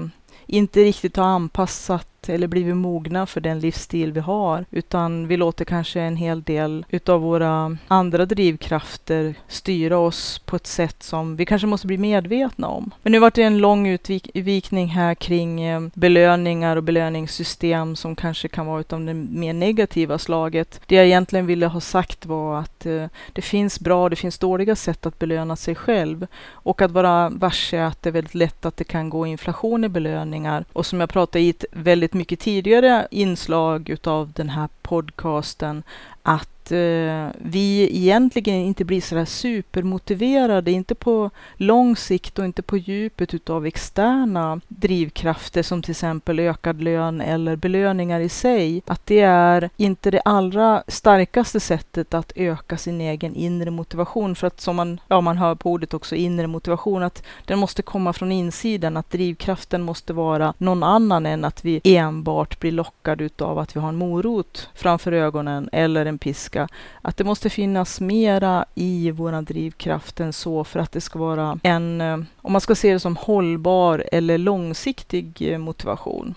inte 0.52 0.84
riktigt 0.84 1.18
har 1.18 1.26
anpassat 1.26 2.08
eller 2.30 2.48
blivit 2.48 2.76
mogna 2.76 3.26
för 3.26 3.42
den 3.42 3.60
livsstil 3.60 4.12
vi 4.12 4.20
har, 4.20 4.66
utan 4.72 5.28
vi 5.28 5.38
låter 5.38 5.66
kanske 5.66 6.02
en 6.02 6.16
hel 6.16 6.44
del 6.44 6.86
utav 6.90 7.22
våra 7.22 7.78
andra 7.88 8.26
drivkrafter 8.26 9.36
styra 9.48 9.98
oss 9.98 10.40
på 10.40 10.56
ett 10.56 10.68
sätt 10.68 11.04
som 11.04 11.36
vi 11.36 11.46
kanske 11.46 11.68
måste 11.68 11.88
bli 11.88 11.98
medvetna 11.98 12.68
om. 12.68 12.92
Men 13.04 13.12
nu 13.12 13.20
vart 13.20 13.34
det 13.34 13.44
en 13.44 13.58
lång 13.58 13.88
utvikning 13.88 14.88
här 14.88 15.16
kring 15.16 15.62
eh, 15.62 15.82
belöningar 15.94 16.78
och 16.78 16.84
belöningssystem 16.84 17.96
som 17.96 18.16
kanske 18.16 18.48
kan 18.48 18.66
vara 18.66 18.80
utav 18.80 19.06
det 19.06 19.14
mer 19.14 19.54
negativa 19.54 20.18
slaget. 20.18 20.82
Det 20.86 20.96
jag 20.96 21.06
egentligen 21.06 21.46
ville 21.46 21.66
ha 21.66 21.80
sagt 21.80 22.26
var 22.26 22.60
att 22.60 22.86
eh, 22.86 23.06
det 23.34 23.42
finns 23.42 23.80
bra 23.80 24.04
och 24.04 24.10
det 24.10 24.16
finns 24.16 24.38
dåliga 24.38 24.76
sätt 24.76 25.06
att 25.06 25.20
belöna 25.20 25.56
sig 25.56 25.76
själv 25.76 26.28
och 26.52 26.82
att 26.82 26.92
vara 26.92 27.30
varse 27.30 27.84
att 27.86 28.02
det 28.02 28.10
är 28.10 28.14
väldigt 28.14 28.36
lätt 28.36 28.66
att 28.66 28.78
det 28.78 28.84
kan 28.84 29.10
gå 29.10 29.28
inflation 29.28 29.84
i 29.84 29.90
belöningar 29.90 30.66
och 30.74 30.86
som 30.86 31.00
jag 31.00 31.10
pratade 31.10 31.44
i 31.44 31.50
ett 31.50 31.66
väldigt 31.72 32.11
mycket 32.14 32.40
tidigare 32.40 33.08
inslag 33.12 33.90
utav 33.90 34.32
den 34.32 34.50
här 34.50 34.70
podcasten 34.82 35.84
att 36.24 36.61
eh, 36.72 37.28
vi 37.38 37.90
egentligen 37.98 38.56
inte 38.56 38.86
blir 38.86 39.02
sådär 39.02 39.26
supermotiverade, 39.26 40.72
inte 40.72 40.96
på 40.96 41.30
lång 41.56 41.96
sikt 41.96 42.40
och 42.40 42.46
inte 42.46 42.62
på 42.62 42.78
djupet 42.78 43.34
utav 43.34 43.66
externa 43.66 44.62
drivkrafter 44.68 45.64
som 45.64 45.82
till 45.82 45.92
exempel 45.92 46.40
ökad 46.40 46.82
lön 46.82 47.22
eller 47.22 47.56
belöningar 47.56 48.20
i 48.20 48.30
sig. 48.30 48.82
Att 48.88 49.06
det 49.06 49.20
är 49.20 49.70
inte 49.78 50.12
det 50.12 50.22
allra 50.26 50.84
starkaste 50.88 51.60
sättet 51.60 52.14
att 52.14 52.32
öka 52.36 52.78
sin 52.78 53.02
egen 53.02 53.36
inre 53.36 53.72
motivation. 53.72 54.36
För 54.36 54.48
att 54.48 54.62
som 54.62 54.76
man, 54.76 55.00
ja, 55.08 55.22
man 55.22 55.38
hör 55.38 55.56
på 55.56 55.72
ordet 55.72 55.94
också, 55.94 56.16
inre 56.16 56.48
motivation, 56.48 57.04
att 57.04 57.24
den 57.46 57.60
måste 57.60 57.82
komma 57.82 58.14
från 58.14 58.32
insidan, 58.32 58.98
att 58.98 59.12
drivkraften 59.12 59.82
måste 59.82 60.14
vara 60.14 60.54
någon 60.58 60.84
annan 60.84 61.26
än 61.26 61.46
att 61.46 61.66
vi 61.66 61.82
enbart 61.84 62.60
blir 62.60 62.72
lockade 62.72 63.24
utav 63.24 63.60
att 63.60 63.76
vi 63.76 63.80
har 63.80 63.90
en 63.90 63.96
morot 63.96 64.70
framför 64.76 65.12
ögonen 65.12 65.70
eller 65.72 66.06
en 66.06 66.18
piska. 66.18 66.61
Att 67.02 67.18
det 67.18 67.24
måste 67.24 67.50
finnas 67.50 68.02
mera 68.02 68.66
i 68.76 69.12
våran 69.12 69.46
drivkraft 69.46 70.20
än 70.20 70.34
så 70.34 70.64
för 70.64 70.80
att 70.80 70.92
det 70.92 71.02
ska 71.02 71.20
vara 71.20 71.60
en, 71.64 72.02
eh, 72.02 72.20
om 72.38 72.52
man 72.52 72.62
ska 72.62 72.76
se 72.76 72.94
det 72.94 73.00
som 73.00 73.16
hållbar 73.16 74.04
eller 74.12 74.38
långsiktig 74.38 75.52
eh, 75.52 75.58
motivation. 75.58 76.36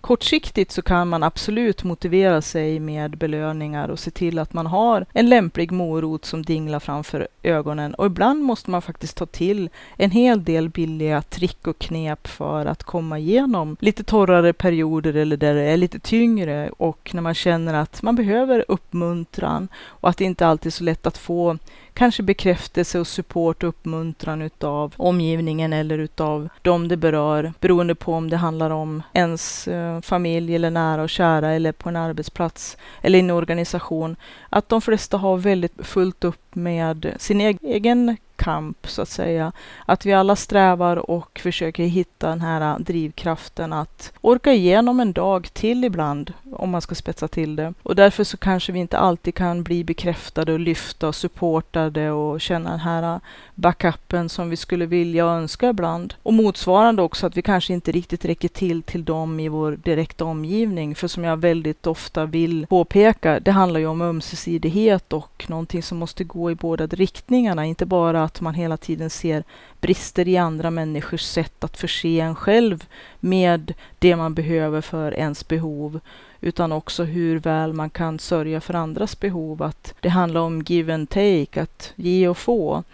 Kortsiktigt 0.00 0.72
så 0.72 0.82
kan 0.82 1.08
man 1.08 1.22
absolut 1.22 1.84
motivera 1.84 2.42
sig 2.42 2.80
med 2.80 3.18
belöningar 3.18 3.88
och 3.88 3.98
se 3.98 4.10
till 4.10 4.38
att 4.38 4.52
man 4.52 4.66
har 4.66 5.06
en 5.12 5.28
lämplig 5.28 5.72
morot 5.72 6.24
som 6.24 6.42
dinglar 6.42 6.80
framför 6.80 7.28
ögonen. 7.42 7.94
Och 7.94 8.06
ibland 8.06 8.42
måste 8.42 8.70
man 8.70 8.82
faktiskt 8.82 9.16
ta 9.16 9.26
till 9.26 9.70
en 9.96 10.10
hel 10.10 10.44
del 10.44 10.68
billiga 10.68 11.22
trick 11.22 11.66
och 11.66 11.78
knep 11.78 12.26
för 12.26 12.66
att 12.66 12.82
komma 12.82 13.18
igenom 13.18 13.76
lite 13.80 14.04
torrare 14.04 14.52
perioder 14.52 15.14
eller 15.16 15.36
där 15.36 15.54
det 15.54 15.62
är 15.62 15.76
lite 15.76 15.98
tyngre 15.98 16.70
och 16.78 17.10
när 17.14 17.22
man 17.22 17.34
känner 17.34 17.74
att 17.74 18.02
man 18.02 18.16
behöver 18.16 18.64
uppmuntran 18.68 19.68
och 19.86 20.08
att 20.08 20.16
det 20.16 20.24
inte 20.24 20.46
alltid 20.46 20.66
är 20.66 20.70
så 20.70 20.84
lätt 20.84 21.06
att 21.06 21.18
få 21.18 21.58
kanske 21.96 22.22
bekräftelse 22.22 23.00
och 23.00 23.06
support 23.06 23.62
och 23.62 23.68
uppmuntran 23.68 24.42
utav 24.42 24.94
omgivningen 24.96 25.72
eller 25.72 25.98
utav 25.98 26.48
dem 26.62 26.88
det 26.88 26.96
berör, 26.96 27.52
beroende 27.60 27.94
på 27.94 28.14
om 28.14 28.30
det 28.30 28.36
handlar 28.36 28.70
om 28.70 29.02
ens 29.12 29.68
eh, 29.68 30.00
familj 30.00 30.54
eller 30.54 30.70
nära 30.70 31.02
och 31.02 31.10
kära 31.10 31.52
eller 31.52 31.72
på 31.72 31.88
en 31.88 31.96
arbetsplats 31.96 32.76
eller 33.02 33.18
i 33.18 33.22
en 33.22 33.30
organisation. 33.30 34.16
Att 34.50 34.68
de 34.68 34.80
flesta 34.80 35.16
har 35.16 35.36
väldigt 35.36 35.86
fullt 35.86 36.24
upp 36.24 36.54
med 36.54 37.14
sin 37.18 37.40
egen 37.62 38.16
kamp 38.36 38.86
så 38.88 39.02
att 39.02 39.08
säga. 39.08 39.52
Att 39.86 40.06
vi 40.06 40.12
alla 40.12 40.36
strävar 40.36 41.10
och 41.10 41.40
försöker 41.42 41.84
hitta 41.84 42.28
den 42.28 42.40
här 42.40 42.60
äh, 42.60 42.78
drivkraften 42.78 43.72
att 43.72 44.12
orka 44.20 44.52
igenom 44.52 45.00
en 45.00 45.12
dag 45.12 45.48
till 45.52 45.84
ibland, 45.84 46.32
om 46.52 46.70
man 46.70 46.80
ska 46.80 46.94
spetsa 46.94 47.28
till 47.28 47.56
det. 47.56 47.74
Och 47.82 47.96
därför 47.96 48.24
så 48.24 48.36
kanske 48.36 48.72
vi 48.72 48.78
inte 48.78 48.98
alltid 48.98 49.34
kan 49.34 49.62
bli 49.62 49.84
bekräftade 49.84 50.52
och 50.52 50.60
lyfta 50.60 51.08
och 51.08 51.14
supportade 51.14 52.10
och 52.10 52.40
känna 52.40 52.70
den 52.70 52.80
här 52.80 53.14
äh, 53.14 53.20
backupen 53.54 54.28
som 54.28 54.50
vi 54.50 54.56
skulle 54.56 54.86
vilja 54.86 55.26
och 55.26 55.32
önska 55.32 55.68
ibland. 55.68 56.14
Och 56.22 56.32
motsvarande 56.32 57.02
också 57.02 57.26
att 57.26 57.36
vi 57.36 57.42
kanske 57.42 57.72
inte 57.72 57.92
riktigt 57.92 58.24
räcker 58.24 58.48
till 58.48 58.82
till 58.82 59.04
dem 59.04 59.40
i 59.40 59.48
vår 59.48 59.72
direkta 59.72 60.24
omgivning. 60.24 60.94
För 60.94 61.08
som 61.08 61.24
jag 61.24 61.36
väldigt 61.36 61.86
ofta 61.86 62.26
vill 62.26 62.66
påpeka, 62.66 63.40
det 63.40 63.50
handlar 63.50 63.80
ju 63.80 63.86
om 63.86 64.00
ömsesidighet 64.00 65.12
och 65.12 65.44
någonting 65.48 65.82
som 65.82 65.98
måste 65.98 66.24
gå 66.24 66.50
i 66.50 66.54
båda 66.54 66.86
riktningarna, 66.86 67.64
inte 67.64 67.86
bara 67.86 68.25
att 68.26 68.40
man 68.40 68.54
hela 68.54 68.76
tiden 68.76 69.10
ser 69.10 69.44
brister 69.80 70.28
i 70.28 70.36
andra 70.36 70.70
människors 70.70 71.20
sätt 71.22 71.64
att 71.64 71.76
förse 71.76 72.20
en 72.20 72.34
själv 72.34 72.84
med 73.20 73.74
det 73.98 74.16
man 74.16 74.34
behöver 74.34 74.80
för 74.80 75.14
ens 75.14 75.48
behov, 75.48 76.00
utan 76.40 76.72
också 76.72 77.04
hur 77.04 77.38
väl 77.38 77.72
man 77.72 77.90
kan 77.90 78.18
sörja 78.18 78.60
för 78.60 78.74
andras 78.74 79.20
behov. 79.20 79.62
Att 79.62 79.94
det 80.00 80.08
handlar 80.08 80.40
om 80.40 80.62
give 80.62 80.94
and 80.94 81.08
take, 81.08 81.62
att 81.62 81.92
ge 81.96 82.28
och 82.28 82.38
få. 82.38 82.84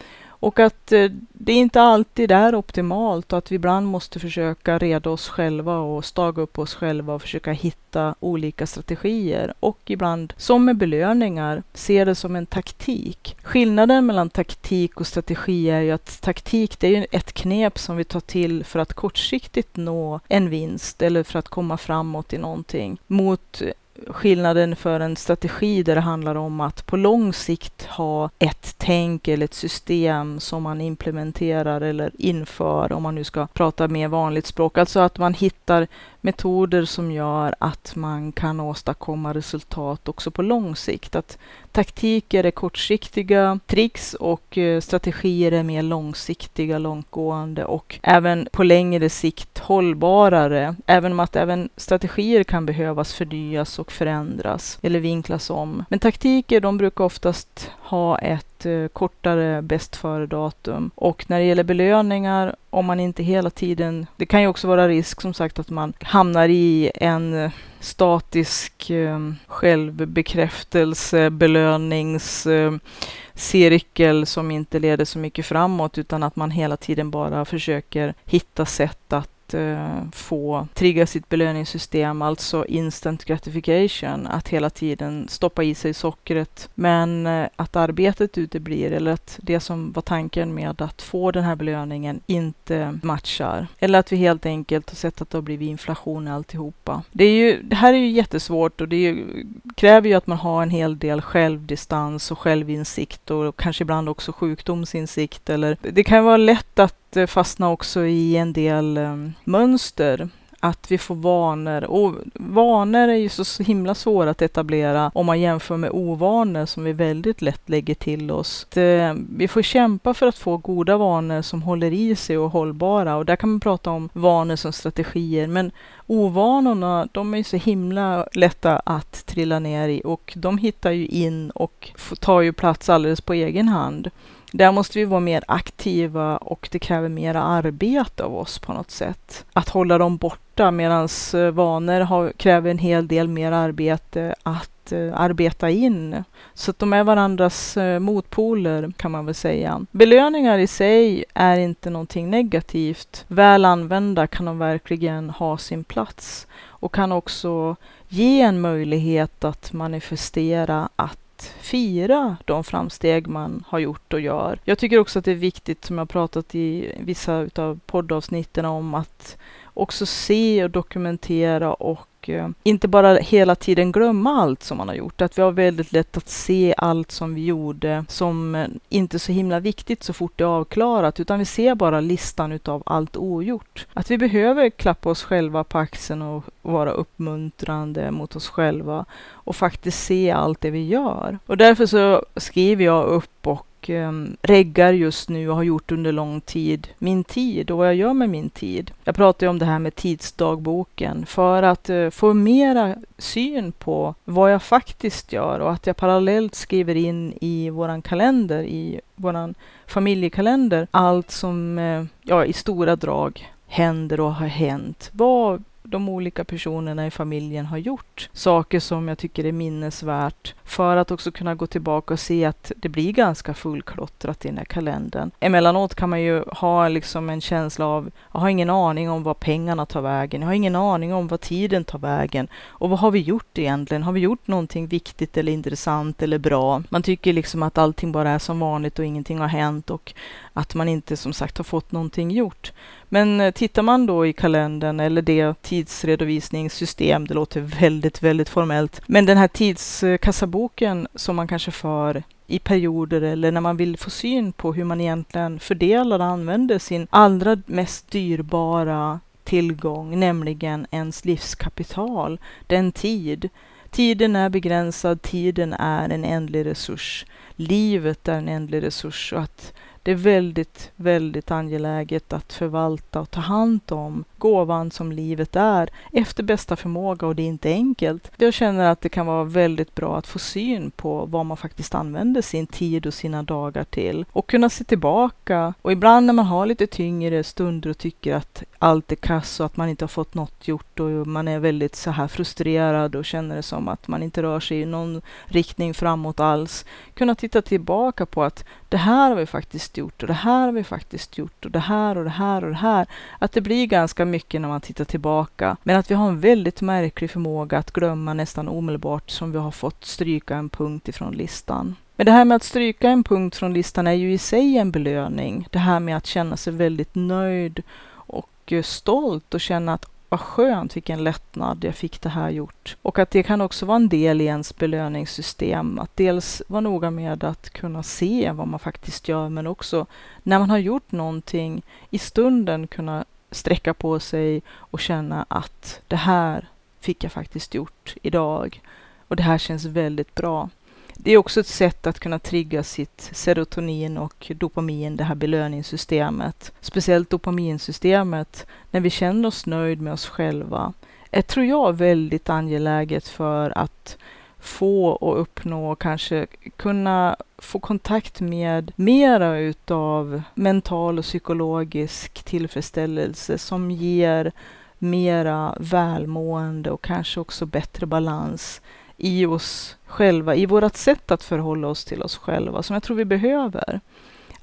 Och 0.43 0.61
att 0.61 0.93
eh, 0.93 1.11
det 1.33 1.53
inte 1.53 1.81
alltid 1.81 2.31
är 2.31 2.55
optimalt 2.55 3.33
och 3.33 3.39
att 3.39 3.53
vi 3.53 3.57
ibland 3.57 3.87
måste 3.87 4.21
försöka 4.21 4.79
reda 4.79 5.11
oss 5.11 5.29
själva 5.29 5.79
och 5.79 6.05
staga 6.05 6.43
upp 6.43 6.59
oss 6.59 6.75
själva 6.75 7.15
och 7.15 7.23
försöka 7.23 7.53
hitta 7.53 8.15
olika 8.21 8.67
strategier. 8.67 9.55
Och 9.61 9.79
ibland, 9.87 10.33
som 10.37 10.65
med 10.65 10.77
belöningar, 10.77 11.63
se 11.75 12.05
det 12.05 12.15
som 12.15 12.37
en 12.37 12.47
taktik. 12.47 13.37
Skillnaden 13.43 14.07
mellan 14.07 14.31
taktik 14.31 15.01
och 15.01 15.07
strategi 15.07 15.71
är 15.71 15.81
ju 15.81 15.91
att 15.91 16.21
taktik, 16.21 16.81
det 16.81 16.87
är 16.87 16.91
ju 16.91 17.07
ett 17.11 17.33
knep 17.33 17.79
som 17.79 17.97
vi 17.97 18.05
tar 18.05 18.21
till 18.21 18.65
för 18.65 18.79
att 18.79 18.93
kortsiktigt 18.93 19.77
nå 19.77 20.21
en 20.29 20.51
vinst 20.51 21.03
eller 21.03 21.23
för 21.23 21.39
att 21.39 21.49
komma 21.49 21.77
framåt 21.77 22.33
i 22.33 22.39
någonting. 22.39 22.99
Mot 23.07 23.63
skillnaden 24.07 24.77
för 24.77 25.01
en 25.01 25.17
strategi 25.17 25.83
där 25.83 25.95
det 25.95 26.01
handlar 26.01 26.35
om 26.35 26.61
att 26.61 26.87
på 26.87 26.97
lång 26.97 27.33
sikt 27.33 27.87
ha 27.87 28.31
ett 28.39 28.75
tänk 28.79 29.29
eller 29.29 29.45
ett 29.45 29.55
system 29.55 30.41
som 30.41 30.63
man 30.63 30.81
implementerar 30.81 31.81
eller 31.81 32.11
inför, 32.19 32.93
om 32.93 33.03
man 33.03 33.15
nu 33.15 33.25
ska 33.25 33.47
prata 33.47 33.89
mer 33.89 34.09
vanligt 34.09 34.47
språk. 34.47 34.79
Alltså 34.79 35.01
att 35.01 35.19
man 35.19 35.35
hittar 35.35 35.87
metoder 36.21 36.85
som 36.85 37.13
gör 37.13 37.55
att 37.59 37.97
man 37.97 38.33
kan 38.33 38.61
åstadkomma 38.61 39.35
resultat 39.35 40.09
också 40.09 40.31
på 40.31 40.43
lång 40.43 40.77
sikt. 40.77 41.17
Att 41.17 41.39
taktiker 41.73 42.45
är 42.45 42.51
kortsiktiga 42.51 43.59
tricks 43.67 44.15
och 44.15 44.59
eh, 44.59 44.81
strategier 44.81 45.53
är 45.53 45.63
mer 45.63 45.83
långsiktiga, 45.83 46.79
långtgående 46.79 47.65
och 47.65 47.99
även 48.03 48.49
på 48.53 48.63
längre 48.63 49.09
sikt 49.09 49.59
hållbarare. 49.59 50.77
Även 50.87 51.13
om 51.13 51.21
att 51.21 51.37
även 51.37 51.69
strategier 51.77 52.45
kan 52.45 52.67
behövas 52.67 53.15
förnyas 53.15 53.79
och 53.83 53.93
förändras 53.93 54.79
eller 54.83 55.01
vinklas 55.01 55.51
om. 55.51 55.85
Men 55.89 55.99
taktiker, 55.99 56.61
de 56.61 56.79
brukar 56.79 57.05
oftast 57.05 57.71
ha 57.81 58.19
ett 58.19 58.67
eh, 58.67 58.87
kortare 58.87 59.63
bäst 59.63 59.97
före-datum. 59.97 60.91
Och 60.95 61.25
när 61.29 61.39
det 61.39 61.45
gäller 61.45 61.65
belöningar, 61.65 62.57
om 62.71 62.87
man 62.87 63.01
inte 63.01 63.23
hela 63.23 63.51
tiden... 63.51 64.07
Det 64.17 64.27
kan 64.27 64.43
ju 64.43 64.49
också 64.49 64.69
vara 64.69 64.89
risk 64.89 65.21
som 65.21 65.35
sagt 65.35 65.59
att 65.59 65.71
man 65.71 65.93
hamnar 66.01 66.49
i 66.49 66.91
en 66.95 67.35
eh, 67.35 67.51
statisk 67.81 68.91
eh, 68.91 69.19
självbekräftelse, 69.47 71.31
belöningscirkel 71.31 74.19
eh, 74.19 74.25
som 74.25 74.51
inte 74.51 74.79
leder 74.79 75.05
så 75.05 75.19
mycket 75.19 75.47
framåt 75.47 75.99
utan 75.99 76.23
att 76.23 76.37
man 76.37 76.51
hela 76.51 76.77
tiden 76.77 77.11
bara 77.11 77.45
försöker 77.45 78.15
hitta 78.25 78.67
sätt 78.67 79.13
att 79.13 79.32
eh, 79.55 80.03
få 80.13 80.67
trigga 80.75 81.07
sitt 81.07 81.29
belöningssystem, 81.29 82.23
alltså 82.23 82.65
instant 82.67 83.25
gratification, 83.25 84.27
att 84.27 84.49
hela 84.49 84.71
tiden 84.71 85.27
stoppa 85.29 85.63
i 85.63 85.75
sig 85.75 85.95
sockret. 85.95 86.69
Men 86.75 87.27
eh, 87.27 87.49
att 87.57 87.77
arbetet 87.77 88.39
uteblir 88.39 88.93
eller 88.93 89.13
att 89.13 89.39
det 89.43 89.61
som 89.61 89.93
var 89.93 90.03
tanken 90.03 90.55
med 90.55 90.83
att 90.83 91.03
få 91.03 91.31
den 91.31 91.45
här 91.45 91.57
belöningen 91.57 92.21
inte 92.27 92.99
matchar. 93.03 93.67
Eller 93.79 93.99
att 93.99 94.13
vi 94.13 94.17
helt 94.17 94.47
enkelt 94.47 94.91
har 94.91 94.97
sett 94.97 95.23
att 95.23 95.31
det 95.31 95.39
har 95.39 95.43
blivit 95.43 95.69
inflation 95.69 96.29
i 96.29 96.31
alltihopa. 96.31 97.03
Det, 97.13 97.25
är 97.25 97.31
ju, 97.31 97.63
det 97.63 97.77
här 97.77 97.93
är 97.93 97.99
ju 97.99 98.09
jättesvårt 98.09 98.81
och 98.81 98.89
det 98.89 98.97
ju, 98.97 99.45
kräver 99.75 100.09
ju 100.09 100.15
att 100.15 100.27
man 100.27 100.39
har 100.39 100.63
en 100.63 100.71
hel 100.71 100.99
del 100.99 101.21
självdistans 101.21 102.31
och 102.31 102.39
självinsikt 102.39 103.31
och 103.31 103.57
kanske 103.57 103.85
ibland 103.85 104.09
också 104.09 104.33
sjukdomsinsikt. 104.33 105.51
Eller, 105.51 105.77
det 105.81 106.05
kan 106.05 106.25
vara 106.25 106.37
lätt 106.37 106.79
att 106.79 107.02
Eh, 107.17 107.27
fastna 107.27 107.71
också 107.71 108.05
i 108.05 108.37
en 108.37 108.53
del 108.53 108.99
um, 108.99 109.33
mönster. 109.45 110.29
Att 110.65 110.91
vi 110.91 110.99
får 110.99 111.15
vanor. 111.15 111.85
Och 111.85 112.15
vanor 112.35 113.09
är 113.09 113.17
ju 113.17 113.29
så 113.29 113.63
himla 113.63 113.95
svåra 113.95 114.31
att 114.31 114.43
etablera 114.43 115.11
om 115.15 115.27
man 115.27 115.41
jämför 115.41 115.77
med 115.77 115.91
ovanor 115.91 116.67
som 116.67 116.85
vi 116.85 116.93
väldigt 116.93 117.43
lätt 117.43 117.69
lägger 117.69 117.95
till 117.95 118.31
oss. 118.31 118.67
Det, 118.71 119.01
eh, 119.01 119.15
vi 119.37 119.49
får 119.49 119.63
kämpa 119.63 120.15
för 120.15 120.27
att 120.27 120.39
få 120.39 120.57
goda 120.57 120.97
vanor 120.97 121.43
som 121.43 121.63
håller 121.63 121.93
i 121.93 122.17
sig 122.17 122.39
och 122.39 122.51
hållbara. 122.51 123.17
Och 123.17 123.25
där 123.25 123.37
kan 123.37 123.51
man 123.51 123.61
prata 123.61 123.91
om 123.91 124.09
vanor 124.13 124.57
som 124.57 124.73
strategier. 124.73 125.47
Men 125.47 125.71
ovanorna, 126.07 127.09
de 127.13 127.35
är 127.35 127.39
ju 127.39 127.45
så 127.45 127.57
himla 127.57 128.27
lätta 128.33 128.79
att 128.79 129.27
trilla 129.27 129.59
ner 129.59 129.89
i 129.89 130.03
och 130.05 130.33
de 130.37 130.59
hittar 130.59 130.91
ju 130.91 131.07
in 131.07 131.51
och 131.51 131.91
tar 132.21 132.41
ju 132.41 132.53
plats 132.53 132.89
alldeles 132.89 133.21
på 133.21 133.33
egen 133.33 133.69
hand. 133.69 134.11
Där 134.53 134.73
måste 134.73 134.99
vi 134.99 135.05
vara 135.05 135.21
mer 135.21 135.45
aktiva 135.49 136.37
och 136.37 136.69
det 136.73 136.79
kräver 136.79 137.09
mer 137.09 137.35
arbete 137.35 138.25
av 138.25 138.37
oss 138.37 138.59
på 138.59 138.73
något 138.73 138.91
sätt. 138.91 139.45
Att 139.53 139.69
hålla 139.69 139.99
dem 139.99 140.17
borta 140.17 140.71
medan 140.71 141.09
eh, 141.35 141.51
vanor 141.51 142.01
har, 142.01 142.33
kräver 142.33 142.71
en 142.71 142.79
hel 142.79 143.09
del 143.09 143.29
mer 143.29 143.53
arbete 143.53 144.35
att 144.43 144.93
uh, 144.93 145.21
arbeta 145.21 145.71
in. 145.71 146.25
Så 146.55 146.71
att 146.71 146.79
de 146.79 146.93
är 146.93 147.05
varandras 147.05 147.77
uh, 147.77 147.99
motpoler 147.99 148.93
kan 148.97 149.11
man 149.11 149.27
väl 149.27 149.35
säga. 149.35 149.81
Belöningar 149.91 150.59
i 150.59 150.67
sig 150.67 151.25
är 151.35 151.57
inte 151.57 151.91
någonting 151.91 152.31
negativt. 152.31 153.25
Väl 153.29 153.65
använda 153.65 154.27
kan 154.27 154.47
de 154.47 154.59
verkligen 154.59 155.31
ha 155.31 155.59
sin 155.59 155.85
plats 155.85 156.47
och 156.65 156.95
kan 156.95 157.13
också 157.13 157.77
ge 158.09 158.41
en 158.41 158.61
möjlighet 158.61 159.45
att 159.45 159.73
manifestera 159.73 160.89
att 160.97 161.22
fira 161.45 162.37
de 162.45 162.65
framsteg 162.65 163.27
man 163.27 163.65
har 163.69 163.79
gjort 163.79 164.13
och 164.13 164.21
gör. 164.21 164.59
Jag 164.65 164.79
tycker 164.79 164.99
också 164.99 165.19
att 165.19 165.25
det 165.25 165.31
är 165.31 165.35
viktigt, 165.35 165.85
som 165.85 165.99
jag 165.99 166.09
pratat 166.09 166.55
i 166.55 166.95
vissa 167.01 167.49
av 167.57 167.81
poddavsnitten 167.87 168.65
om, 168.65 168.95
att 168.95 169.37
också 169.65 170.07
se 170.07 170.65
och 170.65 170.71
dokumentera 170.71 171.75
och 171.75 172.01
eh, 172.29 172.49
inte 172.63 172.89
bara 172.89 173.15
hela 173.15 173.55
tiden 173.55 173.93
glömma 173.93 174.43
allt 174.43 174.63
som 174.63 174.79
man 174.79 174.89
har 174.89 174.95
gjort. 174.95 175.21
Att 175.21 175.39
vi 175.39 175.43
har 175.43 175.53
väldigt 175.53 175.93
lätt 175.93 176.17
att 176.17 176.29
se 176.29 176.75
allt 176.77 177.11
som 177.11 177.35
vi 177.35 177.45
gjorde 177.45 178.05
som 178.09 178.55
eh, 178.55 178.67
inte 178.89 179.19
så 179.19 179.33
himla 179.33 179.61
viktigt 179.61 180.03
så 180.03 180.13
fort 180.13 180.33
det 180.37 180.45
är 180.45 180.49
avklarat, 180.49 181.21
utan 181.21 181.39
vi 181.39 181.45
ser 181.45 181.75
bara 181.75 182.01
listan 182.01 182.53
utav 182.53 182.83
allt 182.87 183.17
ogjort. 183.17 183.87
Att 183.95 184.11
vi 184.11 184.19
behöver 184.19 184.71
klappa 184.71 185.11
oss 185.11 185.23
själva 185.23 185.65
på 185.65 185.79
axeln 185.79 186.23
och 186.23 186.45
vara 186.63 186.91
uppmuntrande 186.91 188.11
mot 188.11 188.37
oss 188.37 188.49
själva 188.49 189.05
och 189.31 189.57
faktiskt 189.57 190.05
se 190.05 190.31
allt 190.31 190.61
det 190.61 190.71
vi 190.71 190.87
gör. 190.87 191.39
Och 191.47 191.57
därför 191.57 191.87
så 191.87 192.25
skriver 192.37 192.85
jag 192.85 193.05
upp 193.05 193.47
och 193.47 193.67
och 193.83 193.91
um, 193.91 194.37
reggar 194.43 194.93
just 194.93 195.29
nu 195.29 195.49
och 195.49 195.57
har 195.57 195.63
gjort 195.63 195.93
under 195.93 196.13
lång 196.13 196.41
tid 196.41 196.89
min 196.99 197.25
tid 197.25 197.71
och 197.71 197.79
vad 197.79 197.87
jag 197.87 197.95
gör 197.95 198.13
med 198.13 198.31
min 198.31 198.51
tid. 198.51 198.91
Jag 199.05 199.15
pratar 199.15 199.47
ju 199.47 199.51
om 199.51 199.59
det 199.59 199.65
här 199.65 199.79
med 199.79 199.95
tidsdagboken 199.95 201.27
för 201.27 201.63
att 201.63 201.91
uh, 201.91 202.11
få 202.11 202.35
mera 202.35 202.97
syn 203.19 203.73
på 203.73 204.15
vad 204.25 204.53
jag 204.53 204.63
faktiskt 204.63 205.33
gör 205.33 205.61
och 205.61 205.73
att 205.73 205.87
jag 205.87 205.97
parallellt 205.97 206.55
skriver 206.55 206.95
in 206.95 207.39
i 207.41 207.71
våran 207.71 208.03
kalender, 208.03 208.63
i 208.63 209.01
våran 209.17 209.55
familjekalender, 209.87 210.87
allt 210.91 211.31
som 211.31 211.79
uh, 211.79 212.05
ja, 212.23 212.45
i 212.45 212.53
stora 212.53 212.97
drag 212.97 213.53
händer 213.67 214.21
och 214.21 214.35
har 214.35 214.47
hänt. 214.47 215.11
Vad 215.13 215.65
de 215.93 216.09
olika 216.09 216.45
personerna 216.45 217.07
i 217.07 217.11
familjen 217.11 217.67
har 217.67 217.79
gjort. 217.79 218.29
Saker 218.33 218.81
som 218.81 219.09
jag 219.09 219.19
tycker 219.19 219.45
är 219.45 219.53
minnesvärt 219.53 220.55
för 220.65 220.97
att 220.97 221.11
också 221.11 221.31
kunna 221.31 221.55
gå 221.55 221.67
tillbaka 221.67 222.15
och 222.15 222.21
se 222.21 222.45
att 222.45 222.73
det 222.77 222.89
blir 222.89 223.13
ganska 223.13 223.55
fullklottrat 223.55 224.45
i 224.45 224.49
den 224.49 224.59
här 224.59 224.65
kalendern. 224.65 225.31
Emellanåt 225.41 225.95
kan 225.95 226.11
man 226.11 226.23
ju 226.23 226.45
ha 226.47 226.89
liksom 226.89 227.31
en 227.31 227.41
känsla 227.41 227.87
av, 227.87 228.11
jag 228.33 228.41
har 228.41 228.49
ingen 228.49 228.71
aning 228.71 229.11
om 229.11 229.23
vad 229.23 229.41
pengarna 229.41 229.87
tar 229.87 230.01
vägen, 230.01 230.41
jag 230.41 230.49
har 230.49 230.55
ingen 230.55 230.77
aning 230.77 231.15
om 231.15 231.29
vad 231.29 231.41
tiden 231.41 231.85
tar 231.85 231.99
vägen 231.99 232.49
och 232.67 232.91
vad 232.91 232.99
har 232.99 233.11
vi 233.11 233.21
gjort 233.21 233.59
egentligen? 233.59 234.03
Har 234.03 234.13
vi 234.13 234.21
gjort 234.21 234.47
någonting 234.47 234.87
viktigt 234.87 235.37
eller 235.37 235.53
intressant 235.53 236.23
eller 236.23 236.39
bra? 236.39 236.83
Man 236.89 237.03
tycker 237.03 237.33
liksom 237.33 237.63
att 237.63 237.79
allting 237.79 238.13
bara 238.13 238.31
är 238.31 238.39
som 238.39 238.61
vanligt 238.61 238.99
och 238.99 239.05
ingenting 239.05 239.39
har 239.39 239.49
hänt 239.49 239.91
och 239.91 240.15
att 240.53 240.75
man 240.75 240.89
inte 240.89 241.17
som 241.17 241.33
sagt 241.33 241.57
har 241.57 241.65
fått 241.65 241.93
någonting 241.93 242.31
gjort. 242.31 242.73
Men 243.09 243.41
eh, 243.41 243.51
tittar 243.51 243.83
man 243.83 244.07
då 244.07 244.27
i 244.27 244.33
kalendern 244.33 245.01
eller 245.01 245.23
det 245.23 245.63
tidsredovisningssystem, 245.63 247.27
det 247.27 247.35
låter 247.35 247.61
väldigt, 247.61 248.23
väldigt 248.23 248.49
formellt, 248.49 249.01
men 249.07 249.27
den 249.27 249.39
här 249.39 249.49
tidskassaboken 249.49 251.09
som 251.15 251.37
man 251.37 251.49
kanske 251.49 251.71
för 251.71 252.23
i 252.47 252.59
perioder 252.59 253.23
eller 253.23 253.53
när 253.53 253.61
man 253.61 253.77
vill 253.77 253.97
få 253.97 254.11
syn 254.11 254.53
på 254.53 254.73
hur 254.73 254.85
man 254.85 255.01
egentligen 255.01 255.61
fördelar 255.61 256.19
och 256.19 256.25
använder 256.25 256.79
sin 256.79 257.07
allra 257.11 257.57
mest 257.67 258.11
dyrbara 258.11 259.21
tillgång, 259.45 260.21
nämligen 260.21 260.87
ens 260.91 261.25
livskapital, 261.25 262.41
den 262.67 262.93
tid. 262.93 263.49
Tiden 263.91 264.37
är 264.37 264.49
begränsad, 264.49 265.23
tiden 265.23 265.73
är 265.73 266.09
en 266.09 266.25
ändlig 266.25 266.67
resurs. 266.67 267.27
Livet 267.57 268.29
är 268.29 268.39
en 268.39 268.49
ändlig 268.49 268.83
resurs 268.83 269.33
och 269.33 269.41
att 269.41 269.73
det 270.03 270.11
är 270.11 270.15
väldigt, 270.15 270.91
väldigt 270.97 271.51
angeläget 271.51 272.33
att 272.33 272.53
förvalta 272.53 273.21
och 273.21 273.31
ta 273.31 273.41
hand 273.41 273.81
om 273.91 274.25
gåvan 274.39 274.91
som 274.91 275.13
livet 275.13 275.57
är 275.57 275.91
efter 276.13 276.43
bästa 276.43 276.77
förmåga 276.77 277.27
och 277.27 277.37
det 277.37 277.43
är 277.43 277.47
inte 277.47 277.71
enkelt. 277.71 278.31
Jag 278.37 278.55
känner 278.55 278.91
att 278.91 279.01
det 279.01 279.09
kan 279.09 279.27
vara 279.27 279.45
väldigt 279.45 279.95
bra 279.95 280.19
att 280.19 280.27
få 280.27 280.39
syn 280.39 280.91
på 280.91 281.27
vad 281.27 281.47
man 281.47 281.57
faktiskt 281.57 281.95
använder 281.95 282.43
sin 282.43 282.67
tid 282.67 283.07
och 283.07 283.15
sina 283.15 283.43
dagar 283.43 283.85
till 283.85 284.25
och 284.33 284.47
kunna 284.47 284.71
se 284.71 284.85
tillbaka 284.85 285.75
och 285.83 285.93
ibland 285.93 286.27
när 286.27 286.33
man 286.33 286.47
har 286.47 286.67
lite 286.67 286.87
tyngre 286.87 287.45
stunder 287.45 287.91
och 287.91 287.99
tycker 287.99 288.35
att 288.35 288.63
allt 288.79 289.13
är 289.13 289.17
kass 289.17 289.61
och 289.61 289.67
att 289.67 289.77
man 289.77 289.89
inte 289.89 290.05
har 290.05 290.09
fått 290.09 290.35
något 290.35 290.69
gjort 290.69 291.01
och 291.01 291.27
man 291.27 291.49
är 291.49 291.59
väldigt 291.59 291.97
så 291.97 292.11
här 292.11 292.29
frustrerad 292.29 293.17
och 293.17 293.25
känner 293.25 293.57
det 293.57 293.63
som 293.63 293.89
att 293.89 294.09
man 294.09 294.23
inte 294.23 294.43
rör 294.43 294.61
sig 294.61 294.81
i 294.81 294.87
någon 294.87 295.23
riktning 295.45 295.95
framåt 295.95 296.41
alls. 296.41 296.85
Kunna 297.15 297.35
titta 297.35 297.63
tillbaka 297.63 298.27
på 298.27 298.43
att 298.43 298.65
det 298.93 298.99
här 298.99 299.29
har 299.29 299.37
vi 299.37 299.47
faktiskt 299.47 299.97
gjort 299.97 300.23
och 300.23 300.29
det 300.29 300.33
här 300.33 300.67
har 300.67 300.73
vi 300.73 300.85
faktiskt 300.85 301.39
gjort 301.39 301.65
och 301.65 301.71
det 301.71 301.79
här 301.79 302.19
och 302.19 302.25
det 302.25 302.31
här 302.31 302.65
och 302.65 302.71
det 302.71 302.77
här. 302.77 303.07
Att 303.39 303.53
det 303.53 303.61
blir 303.61 303.87
ganska 303.87 304.25
mycket 304.25 304.61
när 304.61 304.69
man 304.69 304.81
tittar 304.81 305.05
tillbaka. 305.05 305.77
Men 305.83 305.97
att 305.97 306.11
vi 306.11 306.15
har 306.15 306.29
en 306.29 306.41
väldigt 306.41 306.81
märklig 306.81 307.31
förmåga 307.31 307.79
att 307.79 307.91
glömma 307.91 308.35
nästan 308.35 308.69
omedelbart 308.69 309.31
som 309.31 309.53
vi 309.53 309.59
har 309.59 309.71
fått 309.71 310.05
stryka 310.05 310.57
en 310.57 310.69
punkt 310.69 311.09
ifrån 311.09 311.33
listan. 311.35 311.97
Men 312.17 312.27
det 312.27 312.33
här 312.33 312.45
med 312.45 312.57
att 312.57 312.63
stryka 312.63 313.11
en 313.11 313.25
punkt 313.25 313.57
från 313.57 313.75
listan 313.75 314.07
är 314.07 314.13
ju 314.13 314.33
i 314.33 314.39
sig 314.39 314.79
en 314.79 314.91
belöning. 314.91 315.69
Det 315.71 315.79
här 315.79 316.01
med 316.01 316.17
att 316.17 316.27
känna 316.27 316.57
sig 316.57 316.73
väldigt 316.73 317.15
nöjd 317.15 317.83
och 318.11 318.73
eh, 318.73 318.83
stolt 318.83 319.55
och 319.55 319.61
känna 319.61 319.95
att 319.95 320.12
vad 320.33 320.41
skönt, 320.41 320.97
vilken 320.97 321.25
lättnad 321.25 321.85
jag 321.85 321.95
fick 321.95 322.21
det 322.21 322.29
här 322.29 322.51
gjort. 322.51 322.97
Och 323.03 323.19
att 323.19 323.31
det 323.31 323.43
kan 323.43 323.61
också 323.61 323.87
vara 323.87 323.97
en 323.97 324.09
del 324.09 324.41
i 324.41 324.45
ens 324.45 324.77
belöningssystem. 324.77 325.99
Att 325.99 326.17
dels 326.17 326.63
vara 326.69 326.81
noga 326.81 327.11
med 327.11 327.45
att 327.45 327.71
kunna 327.71 328.03
se 328.03 328.53
vad 328.53 328.69
man 328.69 328.81
faktiskt 328.81 329.29
gör, 329.29 329.49
men 329.49 329.67
också 329.67 330.07
när 330.43 330.59
man 330.59 330.71
har 330.71 330.79
gjort 330.79 331.13
någonting 331.13 331.83
i 332.11 332.19
stunden 332.19 332.87
kunna 332.87 333.25
sträcka 333.51 333.95
på 333.95 334.21
sig 334.21 334.63
och 334.71 335.01
känna 335.01 335.47
att 335.49 336.01
det 336.09 336.17
här 336.17 336.67
fick 337.01 337.25
jag 337.25 337.33
faktiskt 337.33 337.75
gjort 337.75 338.15
idag. 338.23 338.81
Och 339.29 339.37
det 339.37 339.43
här 339.43 339.59
känns 339.59 339.85
väldigt 339.85 340.35
bra. 340.35 340.69
Det 341.15 341.31
är 341.31 341.37
också 341.37 341.61
ett 341.61 341.67
sätt 341.67 342.07
att 342.07 342.19
kunna 342.19 342.39
trigga 342.39 342.83
sitt 342.83 343.31
serotonin 343.33 344.19
och 344.19 344.53
dopamin, 344.57 345.17
det 345.17 345.25
här 345.25 345.35
belöningssystemet. 345.35 346.73
Speciellt 346.81 347.31
dopaminsystemet, 347.31 348.67
när 348.91 349.01
vi 349.01 349.11
känner 349.11 349.49
oss 349.49 349.67
nöjd 349.67 350.01
med 350.01 350.13
oss 350.13 350.27
själva, 350.27 350.93
är, 351.31 351.43
tror 351.43 351.67
jag, 351.67 351.93
väldigt 351.93 352.51
angeläget 352.51 353.29
för 353.29 353.79
att 353.79 354.17
få 354.59 355.07
och 355.07 355.41
uppnå 355.41 355.93
och 355.93 356.01
kanske 356.01 356.47
kunna 356.77 357.37
få 357.59 357.79
kontakt 357.79 358.41
med 358.41 358.93
mera 358.97 359.59
utav 359.59 360.43
mental 360.55 361.19
och 361.19 361.25
psykologisk 361.25 362.43
tillfredsställelse 362.43 363.59
som 363.59 363.91
ger 363.91 364.53
mera 364.99 365.77
välmående 365.81 366.91
och 366.91 367.03
kanske 367.03 367.41
också 367.41 367.67
bättre 367.67 368.07
balans 368.07 368.81
i 369.17 369.47
oss 369.47 369.97
själva, 370.07 370.55
i 370.55 370.67
vårt 370.67 370.97
sätt 370.97 371.31
att 371.31 371.43
förhålla 371.43 371.89
oss 371.89 372.05
till 372.05 372.23
oss 372.23 372.37
själva, 372.37 372.83
som 372.83 372.95
jag 372.95 373.03
tror 373.03 373.17
vi 373.17 373.25
behöver. 373.25 374.01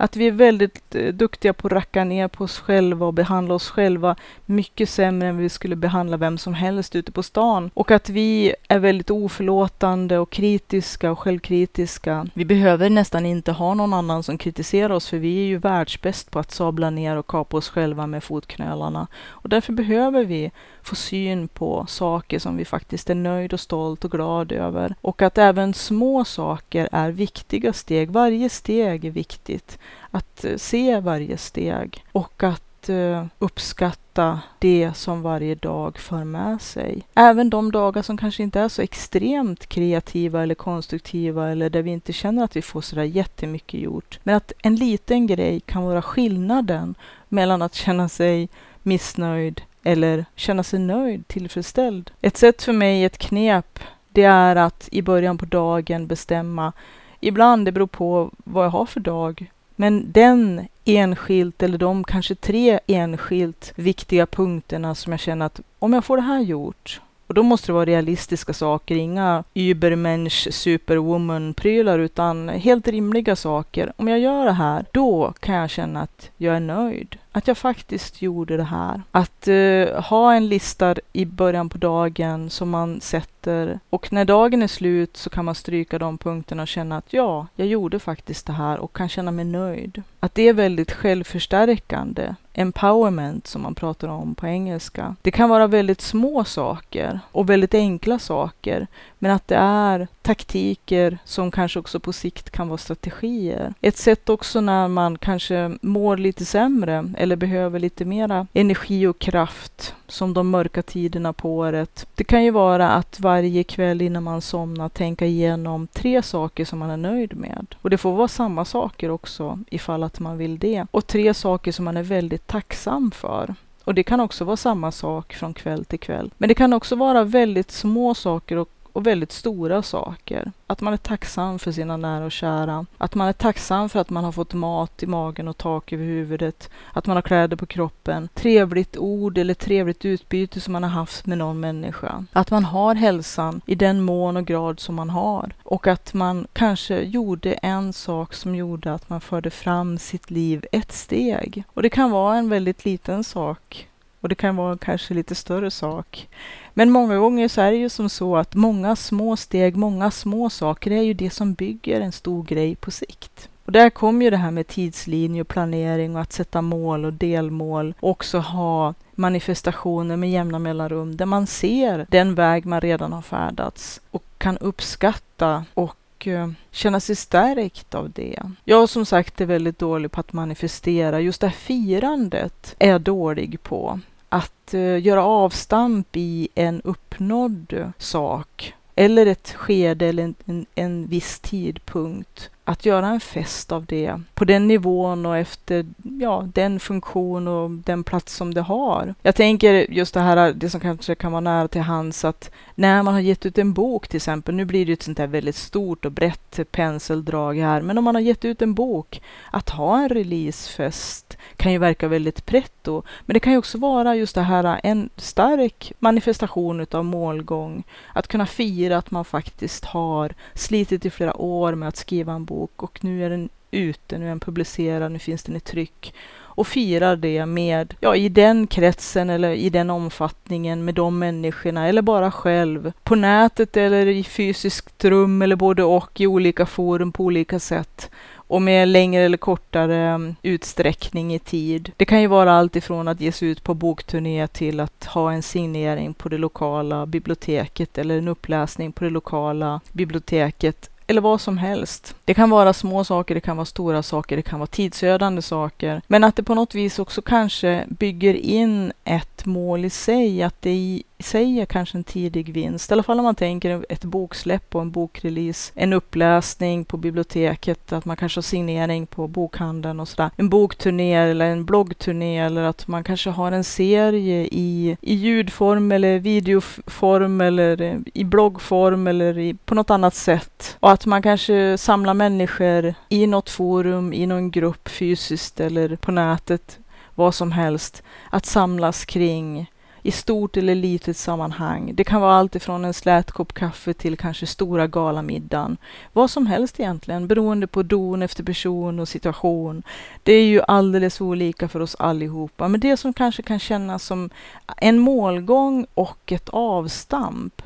Att 0.02 0.16
vi 0.16 0.28
är 0.28 0.32
väldigt 0.32 0.96
eh, 0.96 1.14
duktiga 1.14 1.54
på 1.54 1.68
att 1.68 1.74
racka 1.74 2.04
ner 2.04 2.28
på 2.28 2.44
oss 2.44 2.60
själva 2.60 3.06
och 3.06 3.14
behandla 3.14 3.54
oss 3.54 3.70
själva 3.70 4.16
mycket 4.46 4.90
sämre 4.90 5.28
än 5.28 5.38
vi 5.38 5.50
skulle 5.50 5.76
behandla 5.76 6.18
vem 6.18 6.38
som 6.38 6.54
helst 6.54 6.96
ute 6.96 7.12
på 7.12 7.24
stan. 7.24 7.72
Och 7.74 7.92
att 7.92 8.10
vi 8.10 8.56
är 8.68 8.80
väldigt 8.80 9.10
oförlåtande 9.10 10.18
och 10.18 10.30
kritiska 10.30 11.12
och 11.12 11.20
självkritiska. 11.20 12.28
Vi 12.34 12.46
behöver 12.46 12.90
nästan 12.90 13.26
inte 13.26 13.52
ha 13.52 13.74
någon 13.74 13.94
annan 13.94 14.24
som 14.24 14.38
kritiserar 14.38 14.90
oss, 14.90 15.10
för 15.10 15.18
vi 15.18 15.38
är 15.38 15.46
ju 15.46 15.58
världsbäst 15.58 16.32
på 16.32 16.40
att 16.40 16.52
sabla 16.52 16.90
ner 16.90 17.16
och 17.16 17.28
kapa 17.28 17.58
oss 17.58 17.70
själva 17.70 18.08
med 18.08 18.24
fotknölarna. 18.24 19.08
Och 19.28 19.50
därför 19.50 19.74
behöver 19.74 20.24
vi 20.24 20.52
få 20.82 20.96
syn 20.96 21.48
på 21.48 21.86
saker 21.88 22.40
som 22.40 22.58
vi 22.58 22.66
faktiskt 22.66 23.10
är 23.10 23.16
nöjd 23.16 23.54
och 23.54 23.60
stolt 23.60 24.06
och 24.06 24.12
glad 24.12 24.52
över. 24.52 24.96
Och 25.02 25.22
att 25.22 25.38
även 25.38 25.74
små 25.74 26.26
saker 26.26 26.90
är 26.92 27.12
viktiga 27.12 27.74
steg. 27.74 28.12
Varje 28.12 28.50
steg 28.50 29.06
är 29.06 29.12
viktigt. 29.12 29.80
Att 30.12 30.46
eh, 30.46 30.58
se 30.58 31.00
varje 31.00 31.38
steg 31.38 32.04
och 32.12 32.44
att 32.44 32.90
eh, 32.90 33.26
uppskatta 33.40 34.40
det 34.60 34.92
som 34.96 35.22
varje 35.22 35.56
dag 35.56 35.98
för 35.98 36.24
med 36.24 36.62
sig. 36.62 37.04
Även 37.16 37.50
de 37.50 37.72
dagar 37.72 38.02
som 38.02 38.18
kanske 38.18 38.44
inte 38.44 38.60
är 38.60 38.70
så 38.70 38.82
extremt 38.82 39.68
kreativa 39.68 40.44
eller 40.44 40.56
konstruktiva 40.56 41.50
eller 41.50 41.70
där 41.70 41.82
vi 41.82 41.92
inte 41.92 42.14
känner 42.14 42.44
att 42.44 42.56
vi 42.56 42.62
får 42.62 42.82
sådär 42.82 43.04
jättemycket 43.04 43.80
gjort. 43.80 44.20
Men 44.24 44.36
att 44.36 44.52
en 44.62 44.76
liten 44.76 45.28
grej 45.28 45.60
kan 45.60 45.84
vara 45.84 46.02
skillnaden 46.02 46.96
mellan 47.28 47.62
att 47.62 47.76
känna 47.76 48.10
sig 48.10 48.50
missnöjd 48.84 49.62
eller 49.84 50.26
känna 50.36 50.64
sig 50.64 50.80
nöjd, 50.80 51.28
tillfredsställd. 51.28 52.12
Ett 52.22 52.38
sätt 52.38 52.64
för 52.64 52.74
mig, 52.74 53.04
ett 53.04 53.18
knep, 53.18 53.80
det 54.10 54.24
är 54.24 54.56
att 54.56 54.90
i 54.92 55.02
början 55.02 55.38
på 55.38 55.46
dagen 55.46 56.08
bestämma. 56.08 56.74
Ibland, 57.20 57.66
det 57.66 57.72
beror 57.72 57.88
på 57.88 58.32
vad 58.38 58.66
jag 58.66 58.70
har 58.70 58.86
för 58.86 59.00
dag, 59.00 59.52
men 59.80 60.12
den 60.12 60.68
enskilt 60.86 61.64
eller 61.64 61.78
de 61.78 62.04
kanske 62.04 62.36
tre 62.36 62.80
enskilt 62.88 63.74
viktiga 63.76 64.26
punkterna 64.26 64.96
som 64.96 65.14
jag 65.14 65.20
känner 65.20 65.46
att 65.46 65.62
om 65.80 65.94
jag 65.94 66.06
får 66.06 66.18
det 66.18 66.24
här 66.24 66.42
gjort 66.42 67.02
och 67.30 67.36
då 67.36 67.44
måste 67.44 67.68
det 67.68 67.74
vara 67.74 67.86
realistiska 67.86 68.54
saker, 68.54 68.96
inga 68.96 69.44
übermensch, 69.54 70.48
superwoman-prylar, 70.52 72.00
utan 72.00 72.50
helt 72.50 72.88
rimliga 72.88 73.36
saker. 73.36 73.94
Om 73.98 74.08
jag 74.08 74.20
gör 74.20 74.46
det 74.46 74.52
här, 74.52 74.86
då 74.92 75.34
kan 75.40 75.56
jag 75.56 75.70
känna 75.70 76.02
att 76.02 76.30
jag 76.38 76.56
är 76.56 76.60
nöjd. 76.60 77.18
Att 77.32 77.48
jag 77.48 77.58
faktiskt 77.58 78.22
gjorde 78.22 78.58
det 78.58 78.64
här. 78.64 79.02
Att 79.12 79.48
uh, 79.48 80.02
ha 80.02 80.34
en 80.34 80.48
lista 80.48 80.96
i 81.14 81.26
början 81.26 81.70
på 81.70 81.78
dagen 81.78 82.50
som 82.50 82.70
man 82.70 83.02
sätter 83.02 83.80
och 83.90 84.14
när 84.14 84.26
dagen 84.26 84.62
är 84.62 84.68
slut 84.68 85.18
så 85.18 85.30
kan 85.30 85.46
man 85.46 85.56
stryka 85.56 86.00
de 86.00 86.18
punkterna 86.18 86.62
och 86.62 86.68
känna 86.68 86.98
att 86.98 87.14
ja, 87.14 87.48
jag 87.56 87.68
gjorde 87.68 88.00
faktiskt 88.00 88.46
det 88.46 88.54
här 88.54 88.80
och 88.80 88.96
kan 88.96 89.10
känna 89.10 89.32
mig 89.32 89.46
nöjd. 89.46 90.04
Att 90.20 90.36
det 90.36 90.48
är 90.48 90.54
väldigt 90.54 90.92
självförstärkande 90.92 92.36
empowerment 92.60 93.48
som 93.48 93.62
man 93.62 93.76
pratar 93.76 94.08
om 94.08 94.36
på 94.36 94.48
engelska. 94.48 95.16
Det 95.22 95.32
kan 95.32 95.50
vara 95.50 95.68
väldigt 95.68 96.02
små 96.02 96.44
saker 96.44 97.20
och 97.32 97.50
väldigt 97.50 97.74
enkla 97.74 98.20
saker, 98.20 98.88
men 99.20 99.32
att 99.32 99.48
det 99.48 99.56
är 99.56 100.08
taktiker 100.22 101.18
som 101.26 101.52
kanske 101.52 101.80
också 101.80 102.00
på 102.00 102.14
sikt 102.14 102.50
kan 102.50 102.68
vara 102.68 102.78
strategier. 102.78 103.74
Ett 103.82 103.98
sätt 103.98 104.30
också 104.30 104.62
när 104.62 104.88
man 104.88 105.18
kanske 105.18 105.78
mår 105.82 106.18
lite 106.18 106.46
sämre 106.46 107.14
eller 107.18 107.36
behöver 107.36 107.80
lite 107.80 108.06
mera 108.06 108.48
energi 108.54 109.08
och 109.08 109.20
kraft 109.20 109.96
som 110.08 110.34
de 110.34 110.50
mörka 110.50 110.82
tiderna 110.82 111.34
på 111.34 111.56
året. 111.56 112.08
Det 112.16 112.24
kan 112.24 112.44
ju 112.44 112.52
vara 112.52 112.90
att 112.90 113.20
varje 113.20 113.64
kväll 113.64 114.02
innan 114.02 114.24
man 114.24 114.42
somnar 114.42 114.90
tänka 114.90 115.26
igenom 115.26 115.88
tre 115.88 116.22
saker 116.22 116.66
som 116.66 116.80
man 116.80 116.90
är 116.90 116.98
nöjd 116.98 117.38
med. 117.38 117.76
Och 117.82 117.90
det 117.90 117.98
får 117.98 118.16
vara 118.16 118.28
samma 118.28 118.66
saker 118.66 119.12
också 119.12 119.60
ifall 119.70 120.04
att 120.04 120.20
man 120.20 120.38
vill 120.38 120.60
det. 120.60 120.86
Och 120.92 121.08
tre 121.08 121.34
saker 121.34 121.72
som 121.72 121.86
man 121.86 121.98
är 121.98 122.04
väldigt 122.04 122.48
tacksam 122.48 123.12
för. 123.12 123.56
Och 123.84 123.96
det 123.96 124.04
kan 124.04 124.20
också 124.20 124.46
vara 124.46 124.58
samma 124.58 124.92
sak 124.92 125.34
från 125.34 125.54
kväll 125.54 125.86
till 125.86 126.00
kväll. 126.00 126.32
Men 126.38 126.50
det 126.50 126.56
kan 126.56 126.74
också 126.74 126.96
vara 126.96 127.24
väldigt 127.24 127.72
små 127.72 128.14
saker 128.14 128.58
och 128.58 128.70
och 128.94 129.08
väldigt 129.08 129.32
stora 129.32 129.82
saker. 129.82 130.52
Att 130.68 130.82
man 130.82 130.94
är 130.94 130.98
tacksam 130.98 131.60
för 131.60 131.72
sina 131.72 131.98
nära 131.98 132.26
och 132.26 132.32
kära. 132.32 132.86
Att 132.98 133.16
man 133.16 133.28
är 133.28 133.34
tacksam 133.34 133.90
för 133.90 134.00
att 134.00 134.10
man 134.10 134.24
har 134.24 134.32
fått 134.32 134.54
mat 134.54 135.04
i 135.04 135.08
magen 135.08 135.48
och 135.48 135.58
tak 135.58 135.94
över 135.94 136.06
huvudet. 136.06 136.70
Att 136.94 137.08
man 137.08 137.18
har 137.18 137.22
kläder 137.22 137.58
på 137.58 137.66
kroppen. 137.66 138.30
Trevligt 138.34 138.98
ord 138.98 139.38
eller 139.38 139.54
trevligt 139.54 140.06
utbyte 140.06 140.62
som 140.62 140.74
man 140.74 140.84
har 140.84 140.90
haft 140.90 141.26
med 141.26 141.38
någon 141.38 141.60
människa. 141.60 142.26
Att 142.34 142.52
man 142.52 142.66
har 142.66 142.96
hälsan 142.96 143.62
i 143.66 143.76
den 143.76 144.02
mån 144.02 144.38
och 144.38 144.46
grad 144.46 144.80
som 144.80 144.96
man 144.96 145.10
har. 145.10 145.52
Och 145.64 145.88
att 145.88 146.14
man 146.14 146.48
kanske 146.54 147.02
gjorde 147.02 147.54
en 147.54 147.94
sak 147.94 148.34
som 148.34 148.56
gjorde 148.56 148.94
att 148.94 149.10
man 149.10 149.22
förde 149.22 149.50
fram 149.50 149.98
sitt 149.98 150.32
liv 150.32 150.66
ett 150.72 150.92
steg. 150.92 151.64
Och 151.74 151.82
det 151.82 151.90
kan 151.90 152.12
vara 152.12 152.38
en 152.38 152.50
väldigt 152.50 152.86
liten 152.86 153.24
sak 153.24 153.89
och 154.22 154.30
det 154.30 154.36
kan 154.36 154.56
vara 154.56 154.78
kanske 154.78 155.14
lite 155.14 155.36
större 155.36 155.72
sak. 155.72 156.28
Men 156.74 156.92
många 156.92 157.18
gånger 157.18 157.48
så 157.48 157.62
är 157.62 157.72
det 157.72 157.78
ju 157.78 157.90
som 157.90 158.10
så 158.10 158.38
att 158.38 158.56
många 158.56 158.96
små 158.96 159.38
steg, 159.38 159.76
många 159.76 160.12
små 160.12 160.50
saker 160.50 160.92
är 160.92 161.02
ju 161.02 161.14
det 161.14 161.30
som 161.30 161.54
bygger 161.54 162.02
en 162.02 162.12
stor 162.12 162.44
grej 162.44 162.76
på 162.76 162.92
sikt. 162.92 163.50
Och 163.66 163.74
där 163.74 163.90
kommer 163.90 164.26
ju 164.26 164.32
det 164.32 164.38
här 164.38 164.52
med 164.52 164.68
tidslinje 164.68 165.42
och 165.42 165.48
planering 165.48 166.16
och 166.16 166.22
att 166.22 166.34
sätta 166.34 166.62
mål 166.62 167.06
och 167.06 167.14
delmål. 167.14 167.94
Och 168.00 168.10
också 168.10 168.38
ha 168.38 168.94
manifestationer 169.12 170.18
med 170.18 170.32
jämna 170.32 170.60
mellanrum 170.60 171.18
där 171.18 171.26
man 171.26 171.48
ser 171.48 172.06
den 172.10 172.36
väg 172.36 172.66
man 172.66 172.82
redan 172.82 173.14
har 173.14 173.22
färdats 173.22 174.02
och 174.12 174.24
kan 174.38 174.58
uppskatta 174.58 175.66
och 175.74 176.28
eh, 176.28 176.50
känna 176.72 177.00
sig 177.00 177.16
stärkt 177.16 177.96
av 177.96 178.12
det. 178.12 178.40
Jag 178.64 178.90
som 178.90 179.06
sagt 179.06 179.42
är 179.42 179.46
väldigt 179.46 179.80
dålig 179.80 180.12
på 180.12 180.20
att 180.20 180.34
manifestera. 180.34 181.22
Just 181.22 181.42
det 181.42 181.48
här 181.48 181.56
firandet 181.56 182.76
är 182.80 182.90
jag 182.90 183.02
dålig 183.02 183.64
på 183.64 184.00
att 184.30 184.74
eh, 184.74 185.06
göra 185.06 185.24
avstamp 185.24 186.08
i 186.16 186.50
en 186.56 186.82
uppnådd 186.82 187.94
sak 187.98 188.74
eller 188.96 189.26
ett 189.26 189.54
skede 189.54 190.06
eller 190.06 190.24
en, 190.24 190.36
en, 190.46 190.66
en 190.76 191.08
viss 191.08 191.40
tidpunkt 191.40 192.50
att 192.70 192.86
göra 192.86 193.08
en 193.08 193.20
fest 193.20 193.72
av 193.72 193.86
det 193.86 194.22
på 194.34 194.46
den 194.46 194.68
nivån 194.68 195.26
och 195.26 195.38
efter 195.38 195.86
ja, 196.20 196.48
den 196.54 196.80
funktion 196.80 197.48
och 197.48 197.70
den 197.70 198.04
plats 198.04 198.36
som 198.36 198.54
det 198.54 198.62
har. 198.62 199.16
Jag 199.22 199.36
tänker 199.36 199.92
just 199.92 200.14
det 200.14 200.20
här, 200.20 200.54
det 200.54 200.70
som 200.70 200.80
kanske 200.80 201.16
kan 201.16 201.32
vara 201.32 201.42
nära 201.42 201.68
till 201.68 201.82
hands, 201.82 202.26
att 202.26 202.52
när 202.76 203.04
man 203.04 203.14
har 203.14 203.22
gett 203.22 203.46
ut 203.46 203.58
en 203.58 203.74
bok 203.74 204.08
till 204.08 204.18
exempel, 204.18 204.56
nu 204.56 204.66
blir 204.66 204.86
det 204.86 204.94
ett 204.94 205.04
sånt 205.04 205.18
där 205.18 205.28
väldigt 205.28 205.56
stort 205.56 206.06
och 206.06 206.12
brett 206.12 206.60
penseldrag 206.72 207.58
här, 207.58 207.82
men 207.82 207.98
om 207.98 208.04
man 208.04 208.16
har 208.16 208.22
gett 208.22 208.46
ut 208.46 208.62
en 208.62 208.74
bok, 208.74 209.22
att 209.52 209.70
ha 209.70 210.00
en 210.00 210.10
releasefest 210.10 211.38
kan 211.56 211.72
ju 211.72 211.78
verka 211.78 212.08
väldigt 212.08 212.46
pretto, 212.46 213.02
men 213.26 213.34
det 213.34 213.40
kan 213.40 213.54
ju 213.54 213.60
också 213.60 213.78
vara 213.78 214.16
just 214.16 214.36
det 214.36 214.42
här, 214.42 214.80
en 214.84 215.10
stark 215.16 215.92
manifestation 216.00 216.80
utav 216.80 217.06
målgång, 217.06 217.84
att 218.14 218.28
kunna 218.28 218.46
fira 218.46 218.98
att 218.98 219.12
man 219.12 219.26
faktiskt 219.26 219.86
har 219.86 220.34
slitit 220.54 221.06
i 221.06 221.10
flera 221.10 221.42
år 221.42 221.76
med 221.76 221.90
att 221.90 221.98
skriva 221.98 222.34
en 222.34 222.46
bok 222.46 222.59
bok 222.60 222.84
och 222.84 223.04
nu 223.04 223.26
är 223.26 223.30
den 223.30 223.50
ute, 223.72 224.18
nu 224.18 224.26
är 224.26 224.30
den 224.30 224.40
publicerad, 224.40 225.12
nu 225.12 225.20
finns 225.20 225.44
den 225.44 225.56
i 225.56 225.60
tryck. 225.60 226.14
Och 226.60 226.68
firar 226.68 227.16
det 227.16 227.46
med, 227.46 227.94
ja, 228.00 228.16
i 228.16 228.30
den 228.30 228.68
kretsen 228.68 229.30
eller 229.30 229.52
i 229.52 229.70
den 229.70 229.90
omfattningen 229.90 230.86
med 230.86 230.96
de 230.96 231.20
människorna 231.20 231.88
eller 231.88 232.02
bara 232.02 232.32
själv. 232.32 232.92
På 233.04 233.16
nätet 233.16 233.78
eller 233.78 234.08
i 234.08 234.24
fysiskt 234.24 235.06
rum 235.06 235.42
eller 235.42 235.56
både 235.56 235.84
och 235.84 236.22
i 236.22 236.28
olika 236.28 236.66
forum 236.66 237.12
på 237.12 237.24
olika 237.24 237.60
sätt. 237.60 238.10
Och 238.36 238.62
med 238.62 238.88
längre 238.88 239.24
eller 239.24 239.38
kortare 239.38 239.98
mm, 239.98 240.36
utsträckning 240.42 241.34
i 241.34 241.40
tid. 241.40 241.92
Det 241.98 242.06
kan 242.06 242.22
ju 242.22 242.28
vara 242.28 242.54
allt 242.54 242.76
ifrån 242.76 243.08
att 243.08 243.22
ge 243.22 243.32
sig 243.32 243.50
ut 243.50 243.64
på 243.64 243.74
bokturné 243.74 244.48
till 244.48 244.80
att 244.80 245.06
ha 245.06 245.32
en 245.32 245.44
signering 245.44 246.14
på 246.14 246.30
det 246.30 246.38
lokala 246.38 247.06
biblioteket 247.06 247.98
eller 247.98 248.18
en 248.18 248.28
uppläsning 248.28 248.92
på 248.92 249.04
det 249.04 249.10
lokala 249.10 249.82
biblioteket 249.92 250.90
eller 251.10 251.22
vad 251.22 251.42
som 251.42 251.58
helst. 251.58 252.16
Det 252.26 252.34
kan 252.34 252.50
vara 252.50 252.74
små 252.74 253.04
saker, 253.04 253.36
det 253.36 253.42
kan 253.42 253.58
vara 253.58 253.66
stora 253.66 254.04
saker, 254.04 254.36
det 254.36 254.42
kan 254.42 254.60
vara 254.60 254.68
tidsödande 254.68 255.42
saker. 255.42 256.02
Men 256.08 256.24
att 256.24 256.36
det 256.36 256.44
på 256.44 256.56
något 256.56 256.76
vis 256.76 257.00
också 257.00 257.22
kanske 257.22 257.86
bygger 257.90 258.34
in 258.34 258.92
ett 259.04 259.39
mål 259.46 259.86
i 259.86 259.90
sig, 259.90 260.44
att 260.44 260.62
det 260.62 260.70
i 260.70 261.04
sig 261.20 261.60
är 261.60 261.66
kanske 261.66 261.98
en 261.98 262.04
tidig 262.04 262.54
vinst. 262.54 262.92
I 262.92 262.94
alla 262.94 263.04
fall 263.04 263.20
om 263.20 263.24
man 263.24 263.36
tänker 263.36 263.86
ett 263.90 264.04
boksläpp 264.04 264.76
och 264.76 264.82
en 264.82 264.92
bokrelease, 264.92 265.72
en 265.76 265.94
uppläsning 265.94 266.86
på 266.86 266.98
biblioteket, 266.98 267.94
att 267.94 268.06
man 268.06 268.18
kanske 268.18 268.38
har 268.38 268.44
signering 268.44 269.06
på 269.06 269.28
bokhandeln 269.28 270.00
och 270.00 270.08
sådär. 270.08 270.32
En 270.38 270.50
bokturné 270.50 271.16
eller 271.16 271.46
en 271.46 271.66
bloggturné 271.66 272.40
eller 272.40 272.64
att 272.64 272.88
man 272.88 273.04
kanske 273.04 273.30
har 273.30 273.52
en 273.52 273.64
serie 273.64 274.48
i, 274.52 274.98
i 275.02 275.14
ljudform 275.14 275.92
eller 275.92 276.20
videoform 276.20 277.42
eller 277.42 277.82
eh, 277.82 277.96
i 278.14 278.24
bloggform 278.24 279.08
eller 279.08 279.38
i, 279.38 279.54
på 279.54 279.76
något 279.76 279.90
annat 279.90 280.16
sätt. 280.16 280.78
Och 280.80 280.92
att 280.92 281.06
man 281.06 281.22
kanske 281.22 281.78
samlar 281.78 282.14
människor 282.14 282.94
i 283.10 283.28
något 283.28 283.50
forum, 283.50 284.14
i 284.14 284.26
någon 284.26 284.52
grupp 284.52 284.90
fysiskt 284.90 285.60
eller 285.60 285.96
på 285.96 286.12
nätet, 286.12 286.80
vad 287.20 287.36
som 287.36 287.52
helst, 287.52 288.04
att 288.30 288.46
samlas 288.46 289.06
kring 289.06 289.70
i 290.04 290.12
stort 290.12 290.58
eller 290.58 290.76
litet 290.76 291.18
sammanhang. 291.18 291.92
Det 291.96 292.04
kan 292.04 292.22
vara 292.22 292.34
allt 292.34 292.56
ifrån 292.56 292.86
en 292.86 292.94
slät 292.94 293.32
kopp 293.32 293.54
kaffe 293.54 293.94
till 293.94 294.18
kanske 294.18 294.46
stora 294.46 294.88
galamiddagen. 294.88 295.78
Vad 296.14 296.30
som 296.30 296.48
helst 296.48 296.80
egentligen, 296.80 297.28
beroende 297.28 297.68
på 297.68 297.84
don 297.84 298.22
efter 298.22 298.44
person 298.44 299.00
och 299.00 299.08
situation. 299.08 299.84
Det 300.24 300.34
är 300.34 300.44
ju 300.44 300.62
alldeles 300.62 301.22
olika 301.22 301.68
för 301.68 301.80
oss 301.80 301.96
allihopa, 301.96 302.68
men 302.68 302.80
det 302.80 302.98
som 302.98 303.14
kanske 303.14 303.42
kan 303.42 303.60
kännas 303.60 304.04
som 304.04 304.30
en 304.78 305.00
målgång 305.00 305.86
och 305.94 306.32
ett 306.32 306.50
avstamp. 306.50 307.62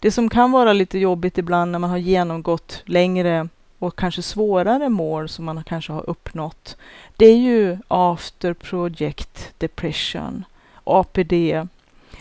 Det 0.00 0.10
som 0.10 0.28
kan 0.28 0.52
vara 0.52 0.72
lite 0.72 0.98
jobbigt 0.98 1.38
ibland 1.38 1.72
när 1.72 1.78
man 1.78 1.90
har 1.90 1.98
genomgått 1.98 2.82
längre 2.84 3.48
och 3.82 3.96
kanske 3.96 4.22
svårare 4.22 4.88
mål 4.88 5.28
som 5.28 5.44
man 5.44 5.64
kanske 5.64 5.92
har 5.92 6.10
uppnått. 6.10 6.76
Det 7.16 7.26
är 7.26 7.36
ju 7.36 7.78
after 7.88 8.54
project 8.54 9.52
depression. 9.58 10.44
APD, 10.84 11.32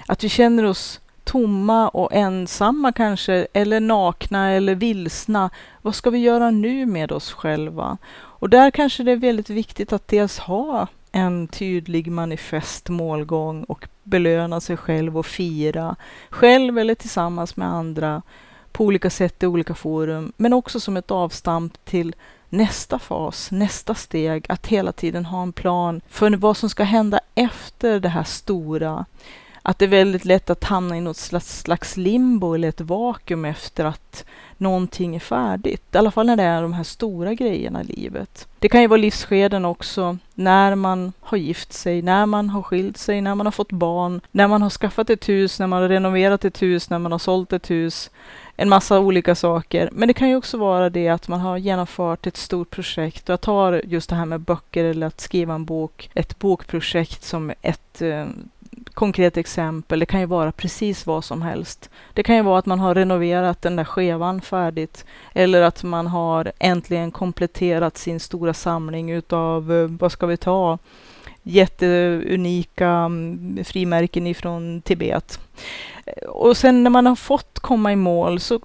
att 0.07 0.23
vi 0.23 0.29
känner 0.29 0.63
oss 0.63 0.99
tomma 1.23 1.89
och 1.89 2.13
ensamma 2.13 2.91
kanske, 2.91 3.47
eller 3.53 3.79
nakna 3.79 4.51
eller 4.51 4.75
vilsna. 4.75 5.49
Vad 5.81 5.95
ska 5.95 6.09
vi 6.09 6.19
göra 6.19 6.51
nu 6.51 6.85
med 6.85 7.11
oss 7.11 7.31
själva? 7.31 7.97
Och 8.13 8.49
där 8.49 8.71
kanske 8.71 9.03
det 9.03 9.11
är 9.11 9.15
väldigt 9.15 9.49
viktigt 9.49 9.93
att 9.93 10.07
dels 10.07 10.39
ha 10.39 10.87
en 11.11 11.47
tydlig 11.47 12.11
manifest 12.11 12.89
målgång 12.89 13.63
och 13.63 13.87
belöna 14.03 14.61
sig 14.61 14.77
själv 14.77 15.17
och 15.17 15.25
fira, 15.25 15.95
själv 16.29 16.79
eller 16.79 16.95
tillsammans 16.95 17.55
med 17.55 17.67
andra, 17.67 18.21
på 18.71 18.85
olika 18.85 19.09
sätt 19.09 19.43
i 19.43 19.47
olika 19.47 19.75
forum, 19.75 20.33
men 20.37 20.53
också 20.53 20.79
som 20.79 20.97
ett 20.97 21.11
avstamp 21.11 21.85
till 21.85 22.15
nästa 22.49 22.99
fas, 22.99 23.51
nästa 23.51 23.95
steg, 23.95 24.45
att 24.49 24.67
hela 24.67 24.91
tiden 24.91 25.25
ha 25.25 25.41
en 25.41 25.53
plan 25.53 26.01
för 26.09 26.31
vad 26.31 26.57
som 26.57 26.69
ska 26.69 26.83
hända 26.83 27.19
efter 27.35 27.99
det 27.99 28.09
här 28.09 28.23
stora. 28.23 29.05
Att 29.63 29.79
det 29.79 29.85
är 29.85 29.89
väldigt 29.89 30.25
lätt 30.25 30.49
att 30.49 30.63
hamna 30.63 30.97
i 30.97 31.01
något 31.01 31.17
slags, 31.17 31.59
slags 31.59 31.97
limbo 31.97 32.53
eller 32.53 32.69
ett 32.69 32.81
vakuum 32.81 33.45
efter 33.45 33.85
att 33.85 34.25
någonting 34.57 35.15
är 35.15 35.19
färdigt. 35.19 35.95
I 35.95 35.97
alla 35.97 36.11
fall 36.11 36.25
när 36.25 36.35
det 36.35 36.43
är 36.43 36.61
de 36.61 36.73
här 36.73 36.83
stora 36.83 37.33
grejerna 37.33 37.81
i 37.81 37.85
livet. 37.85 38.47
Det 38.59 38.69
kan 38.69 38.81
ju 38.81 38.87
vara 38.87 38.97
livsskeden 38.97 39.65
också, 39.65 40.17
när 40.33 40.75
man 40.75 41.13
har 41.19 41.37
gift 41.37 41.73
sig, 41.73 42.01
när 42.01 42.25
man 42.25 42.49
har 42.49 42.61
skilt 42.61 42.97
sig, 42.97 43.21
när 43.21 43.35
man 43.35 43.47
har 43.47 43.51
fått 43.51 43.71
barn, 43.71 44.21
när 44.31 44.47
man 44.47 44.61
har 44.61 44.69
skaffat 44.69 45.09
ett 45.09 45.29
hus, 45.29 45.59
när 45.59 45.67
man 45.67 45.81
har 45.81 45.89
renoverat 45.89 46.45
ett 46.45 46.61
hus, 46.61 46.89
när 46.89 46.99
man 46.99 47.11
har 47.11 47.19
sålt 47.19 47.53
ett 47.53 47.69
hus, 47.69 48.09
en 48.55 48.69
massa 48.69 48.99
olika 48.99 49.35
saker. 49.35 49.89
Men 49.91 50.07
det 50.07 50.13
kan 50.13 50.29
ju 50.29 50.35
också 50.35 50.57
vara 50.57 50.89
det 50.89 51.07
att 51.07 51.27
man 51.27 51.39
har 51.39 51.57
genomfört 51.57 52.27
ett 52.27 52.37
stort 52.37 52.69
projekt. 52.69 53.29
Jag 53.29 53.41
tar 53.41 53.81
just 53.85 54.09
det 54.09 54.15
här 54.15 54.25
med 54.25 54.39
böcker 54.39 54.85
eller 54.85 55.07
att 55.07 55.21
skriva 55.21 55.53
en 55.53 55.65
bok, 55.65 56.09
ett 56.13 56.39
bokprojekt 56.39 57.23
som 57.23 57.51
ett 57.61 58.01
eh, 58.01 58.25
konkret 58.93 59.37
exempel. 59.37 59.99
Det 59.99 60.05
kan 60.05 60.19
ju 60.19 60.25
vara 60.25 60.51
precis 60.51 61.05
vad 61.05 61.23
som 61.23 61.41
helst. 61.41 61.89
Det 62.13 62.23
kan 62.23 62.35
ju 62.35 62.41
vara 62.41 62.59
att 62.59 62.65
man 62.65 62.79
har 62.79 62.95
renoverat 62.95 63.61
den 63.61 63.75
där 63.75 63.83
skevan 63.83 64.41
färdigt 64.41 65.05
eller 65.33 65.61
att 65.61 65.83
man 65.83 66.07
har 66.07 66.51
äntligen 66.59 67.11
kompletterat 67.11 67.97
sin 67.97 68.19
stora 68.19 68.53
samling 68.53 69.11
utav, 69.11 69.71
eh, 69.71 69.87
vad 69.87 70.11
ska 70.11 70.27
vi 70.27 70.37
ta, 70.37 70.77
jätteunika 71.43 72.89
mm, 72.89 73.63
frimärken 73.63 74.27
ifrån 74.27 74.81
Tibet. 74.81 75.39
Och 76.27 76.57
sen 76.57 76.83
när 76.83 76.89
man 76.89 77.05
har 77.05 77.15
fått 77.15 77.59
komma 77.59 77.91
i 77.91 77.95
mål 77.95 78.39
så 78.39 78.59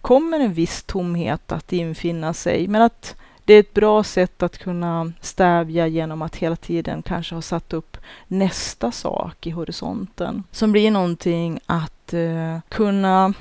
kommer 0.00 0.40
en 0.40 0.52
viss 0.52 0.82
tomhet 0.82 1.52
att 1.52 1.72
infinna 1.72 2.34
sig. 2.34 2.68
Men 2.68 2.82
att 2.82 3.16
det 3.44 3.54
är 3.54 3.60
ett 3.60 3.74
bra 3.74 4.04
sätt 4.04 4.42
att 4.42 4.58
kunna 4.58 5.12
stävja 5.20 5.86
genom 5.86 6.22
att 6.22 6.36
hela 6.36 6.56
tiden 6.56 7.02
kanske 7.02 7.34
ha 7.34 7.42
satt 7.42 7.72
upp 7.72 7.96
nästa 8.28 8.92
sak 8.92 9.46
i 9.46 9.50
horisonten. 9.50 10.44
Som 10.50 10.72
blir 10.72 10.90
någonting 10.90 11.60
att 11.66 12.12
eh, 12.12 12.58
kunna 12.68 13.34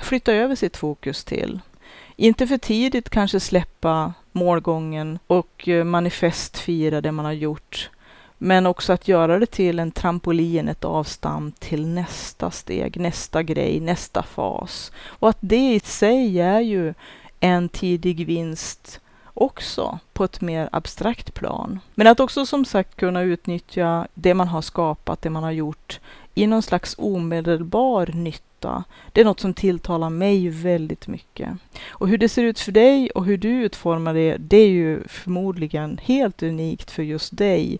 flytta 0.00 0.32
över 0.32 0.54
sitt 0.54 0.76
fokus 0.76 1.24
till. 1.24 1.60
Inte 2.16 2.46
för 2.46 2.58
tidigt 2.58 3.10
kanske 3.10 3.40
släppa 3.40 4.12
målgången 4.32 5.18
och 5.26 5.68
eh, 5.68 5.84
manifestfira 5.84 7.00
det 7.00 7.12
man 7.12 7.24
har 7.24 7.32
gjort. 7.32 7.90
Men 8.38 8.66
också 8.66 8.92
att 8.92 9.08
göra 9.08 9.38
det 9.38 9.46
till 9.46 9.78
en 9.78 9.90
trampolin, 9.90 10.68
ett 10.68 10.84
avstamp 10.84 11.60
till 11.60 11.86
nästa 11.86 12.50
steg, 12.50 13.00
nästa 13.00 13.42
grej, 13.42 13.80
nästa 13.80 14.22
fas. 14.22 14.92
Och 14.96 15.28
att 15.28 15.38
det 15.40 15.74
i 15.74 15.80
sig 15.80 16.40
är 16.40 16.60
ju 16.60 16.94
en 17.40 17.68
tidig 17.68 18.26
vinst 18.26 19.00
också 19.42 19.98
på 20.12 20.24
ett 20.24 20.40
mer 20.40 20.68
abstrakt 20.72 21.34
plan. 21.34 21.80
Men 21.94 22.06
att 22.06 22.20
också 22.20 22.46
som 22.46 22.64
sagt 22.64 22.96
kunna 22.96 23.22
utnyttja 23.22 24.06
det 24.14 24.34
man 24.34 24.48
har 24.48 24.62
skapat, 24.62 25.22
det 25.22 25.30
man 25.30 25.42
har 25.42 25.50
gjort 25.50 26.00
i 26.34 26.46
någon 26.46 26.62
slags 26.62 26.94
omedelbar 26.98 28.10
nytta. 28.14 28.84
Det 29.12 29.20
är 29.20 29.24
något 29.24 29.40
som 29.40 29.54
tilltalar 29.54 30.10
mig 30.10 30.48
väldigt 30.48 31.08
mycket. 31.08 31.50
Och 31.88 32.08
hur 32.08 32.18
det 32.18 32.28
ser 32.28 32.42
ut 32.42 32.60
för 32.60 32.72
dig 32.72 33.10
och 33.10 33.24
hur 33.24 33.38
du 33.38 33.48
utformar 33.48 34.14
det, 34.14 34.36
det 34.36 34.56
är 34.56 34.68
ju 34.68 35.08
förmodligen 35.08 36.00
helt 36.02 36.42
unikt 36.42 36.90
för 36.90 37.02
just 37.02 37.36
dig 37.36 37.78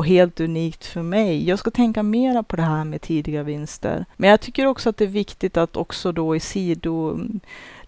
och 0.00 0.06
helt 0.06 0.40
unikt 0.40 0.86
för 0.86 1.02
mig. 1.02 1.48
Jag 1.48 1.58
ska 1.58 1.70
tänka 1.70 2.02
mera 2.02 2.42
på 2.42 2.56
det 2.56 2.62
här 2.62 2.84
med 2.84 3.00
tidiga 3.00 3.42
vinster. 3.42 4.04
Men 4.16 4.30
jag 4.30 4.40
tycker 4.40 4.66
också 4.66 4.88
att 4.88 4.96
det 4.96 5.04
är 5.04 5.08
viktigt 5.08 5.56
att 5.56 5.76
också 5.76 6.12
då 6.12 6.36
i 6.36 6.40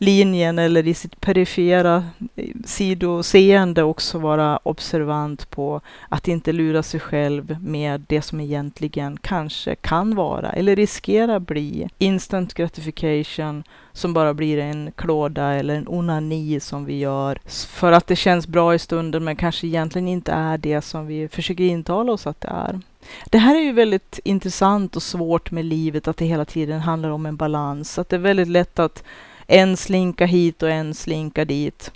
linjen 0.03 0.59
eller 0.59 0.87
i 0.89 0.95
sitt 0.95 1.21
perifera 1.21 2.05
eh, 2.37 2.49
sidoseende 2.65 3.83
också 3.83 4.19
vara 4.19 4.59
observant 4.63 5.51
på 5.51 5.81
att 6.09 6.29
inte 6.29 6.53
lura 6.53 6.83
sig 6.83 7.01
själv 7.01 7.57
med 7.61 8.05
det 8.09 8.23
som 8.23 8.41
egentligen 8.41 9.17
kanske 9.17 9.75
kan 9.75 10.15
vara 10.15 10.53
eller 10.53 10.77
riskerar 10.77 11.39
bli 11.39 11.89
instant 11.99 12.55
gratification 12.55 13.65
som 13.93 14.15
bara 14.15 14.35
blir 14.35 14.59
en 14.59 14.93
klåda 14.97 15.53
eller 15.53 15.75
en 15.75 15.89
onani 15.89 16.61
som 16.61 16.85
vi 16.85 16.99
gör 16.99 17.39
för 17.69 17.93
att 17.93 18.07
det 18.07 18.17
känns 18.17 18.47
bra 18.47 18.75
i 18.75 18.79
stunden 18.79 19.25
men 19.25 19.37
kanske 19.37 19.67
egentligen 19.67 20.09
inte 20.09 20.33
är 20.33 20.59
det 20.59 20.81
som 20.81 21.07
vi 21.07 21.29
försöker 21.29 21.65
intala 21.65 22.13
oss 22.13 22.27
att 22.27 22.41
det 22.41 22.49
är. 22.49 22.81
Det 23.27 23.39
här 23.39 23.57
är 23.57 23.61
ju 23.61 23.73
väldigt 23.73 24.21
intressant 24.25 24.97
och 24.97 25.03
svårt 25.03 25.51
med 25.51 25.65
livet, 25.65 26.09
att 26.09 26.17
det 26.17 26.25
hela 26.25 26.45
tiden 26.45 26.81
handlar 26.81 27.11
om 27.11 27.27
en 27.27 27.37
balans. 27.37 27.99
Att 27.99 28.09
det 28.09 28.17
är 28.17 28.21
väldigt 28.21 28.49
lätt 28.49 28.79
att 28.79 29.05
en 29.53 29.77
slinka 29.77 30.27
hit 30.27 30.63
och 30.63 30.71
en 30.71 30.95
slinka 30.95 31.45
dit. 31.45 31.93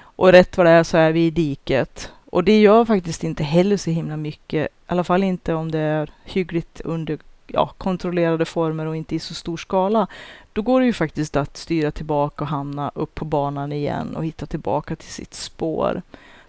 Och 0.00 0.32
rätt 0.32 0.56
vad 0.56 0.66
det 0.66 0.70
är 0.70 0.82
så 0.82 0.96
är 0.96 1.12
vi 1.12 1.26
i 1.26 1.30
diket. 1.30 2.12
Och 2.30 2.44
det 2.44 2.60
gör 2.60 2.84
faktiskt 2.84 3.24
inte 3.24 3.44
heller 3.44 3.76
så 3.76 3.90
himla 3.90 4.16
mycket. 4.16 4.66
I 4.66 4.68
alla 4.86 5.04
fall 5.04 5.24
inte 5.24 5.54
om 5.54 5.70
det 5.70 5.78
är 5.78 6.10
hyggligt 6.24 6.80
under 6.80 7.18
ja, 7.46 7.72
kontrollerade 7.78 8.44
former 8.44 8.86
och 8.86 8.96
inte 8.96 9.14
i 9.14 9.18
så 9.18 9.34
stor 9.34 9.56
skala, 9.56 10.06
då 10.52 10.62
går 10.62 10.80
det 10.80 10.86
ju 10.86 10.92
faktiskt 10.92 11.36
att 11.36 11.56
styra 11.56 11.90
tillbaka 11.90 12.44
och 12.44 12.50
hamna 12.50 12.90
upp 12.94 13.14
på 13.14 13.24
banan 13.24 13.72
igen 13.72 14.16
och 14.16 14.24
hitta 14.24 14.46
tillbaka 14.46 14.96
till 14.96 15.12
sitt 15.12 15.34
spår, 15.34 16.02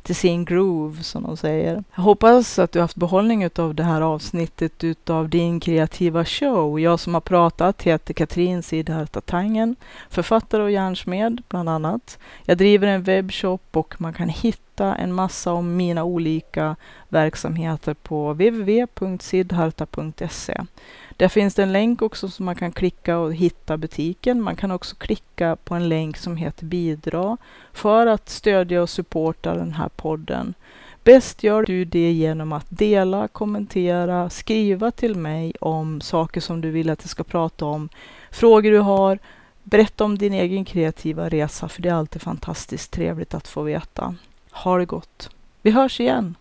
till 0.10 0.16
sin 0.16 0.46
groove 0.46 1.04
som 1.04 1.24
de 1.24 1.38
säger. 1.38 1.84
Jag 1.96 2.04
hoppas 2.04 2.60
att 2.60 2.72
du 2.72 2.82
haft 2.82 2.96
behållning 2.96 3.50
av 3.56 3.76
det 3.76 3.84
här 3.84 4.02
avsnittet 4.02 4.84
utav 4.84 5.30
din 5.30 5.60
kreativa 5.60 6.26
show. 6.26 6.80
Jag 6.80 7.00
som 7.00 7.14
har 7.14 7.22
pratat 7.22 7.82
heter 7.82 8.14
Katrin 8.14 8.64
Sidharta 8.64 9.22
Tangen, 9.22 9.76
författare 10.10 10.64
och 10.64 10.72
järnsmed 10.72 11.42
bland 11.50 11.70
annat. 11.70 12.20
Jag 12.46 12.58
driver 12.58 12.88
en 12.88 13.04
webbshop 13.04 13.78
och 13.78 14.02
man 14.02 14.14
kan 14.14 14.30
hitta 14.30 14.96
en 14.96 15.14
massa 15.14 15.54
om 15.54 15.78
mina 15.78 16.04
olika 16.04 16.76
verksamheter 17.10 17.94
på 17.94 18.34
www.sidharta.se. 18.34 20.62
Där 21.20 21.28
finns 21.30 21.56
det 21.56 21.64
en 21.64 21.74
länk 21.74 22.02
också 22.02 22.30
som 22.30 22.46
man 22.46 22.56
kan 22.56 22.72
klicka 22.72 23.18
och 23.18 23.34
hitta 23.34 23.78
butiken. 23.78 24.42
Man 24.42 24.56
kan 24.56 24.72
också 24.72 24.96
klicka 24.96 25.56
på 25.64 25.76
en 25.76 25.90
länk 25.90 26.18
som 26.18 26.38
heter 26.38 26.66
bidra 26.66 27.38
för 27.74 28.08
att 28.08 28.30
stödja 28.30 28.82
och 28.82 28.90
supporta 28.90 29.54
den 29.54 29.74
här 29.74 29.90
podden. 29.90 30.54
Bäst 31.04 31.44
gör 31.44 31.64
du 31.64 31.86
det 31.86 32.12
genom 32.12 32.54
att 32.54 32.66
dela, 32.70 33.28
kommentera, 33.28 34.30
skriva 34.30 34.92
till 34.92 35.16
mig 35.16 35.54
om 35.62 36.02
saker 36.02 36.42
som 36.42 36.62
du 36.62 36.72
vill 36.72 36.90
att 36.90 37.02
jag 37.02 37.10
ska 37.10 37.24
prata 37.24 37.66
om, 37.66 37.90
frågor 38.32 38.72
du 38.72 38.80
har, 38.80 39.20
berätta 39.64 40.04
om 40.04 40.18
din 40.18 40.34
egen 40.34 40.66
kreativa 40.66 41.30
resa, 41.30 41.70
för 41.70 41.82
det 41.82 41.90
är 41.90 41.94
alltid 41.94 42.22
fantastiskt 42.22 42.92
trevligt 42.92 43.34
att 43.34 43.48
få 43.48 43.62
veta. 43.62 44.16
Ha 44.52 44.78
det 44.78 44.86
gott! 44.86 45.30
Vi 45.62 45.72
hörs 45.72 46.00
igen! 46.00 46.36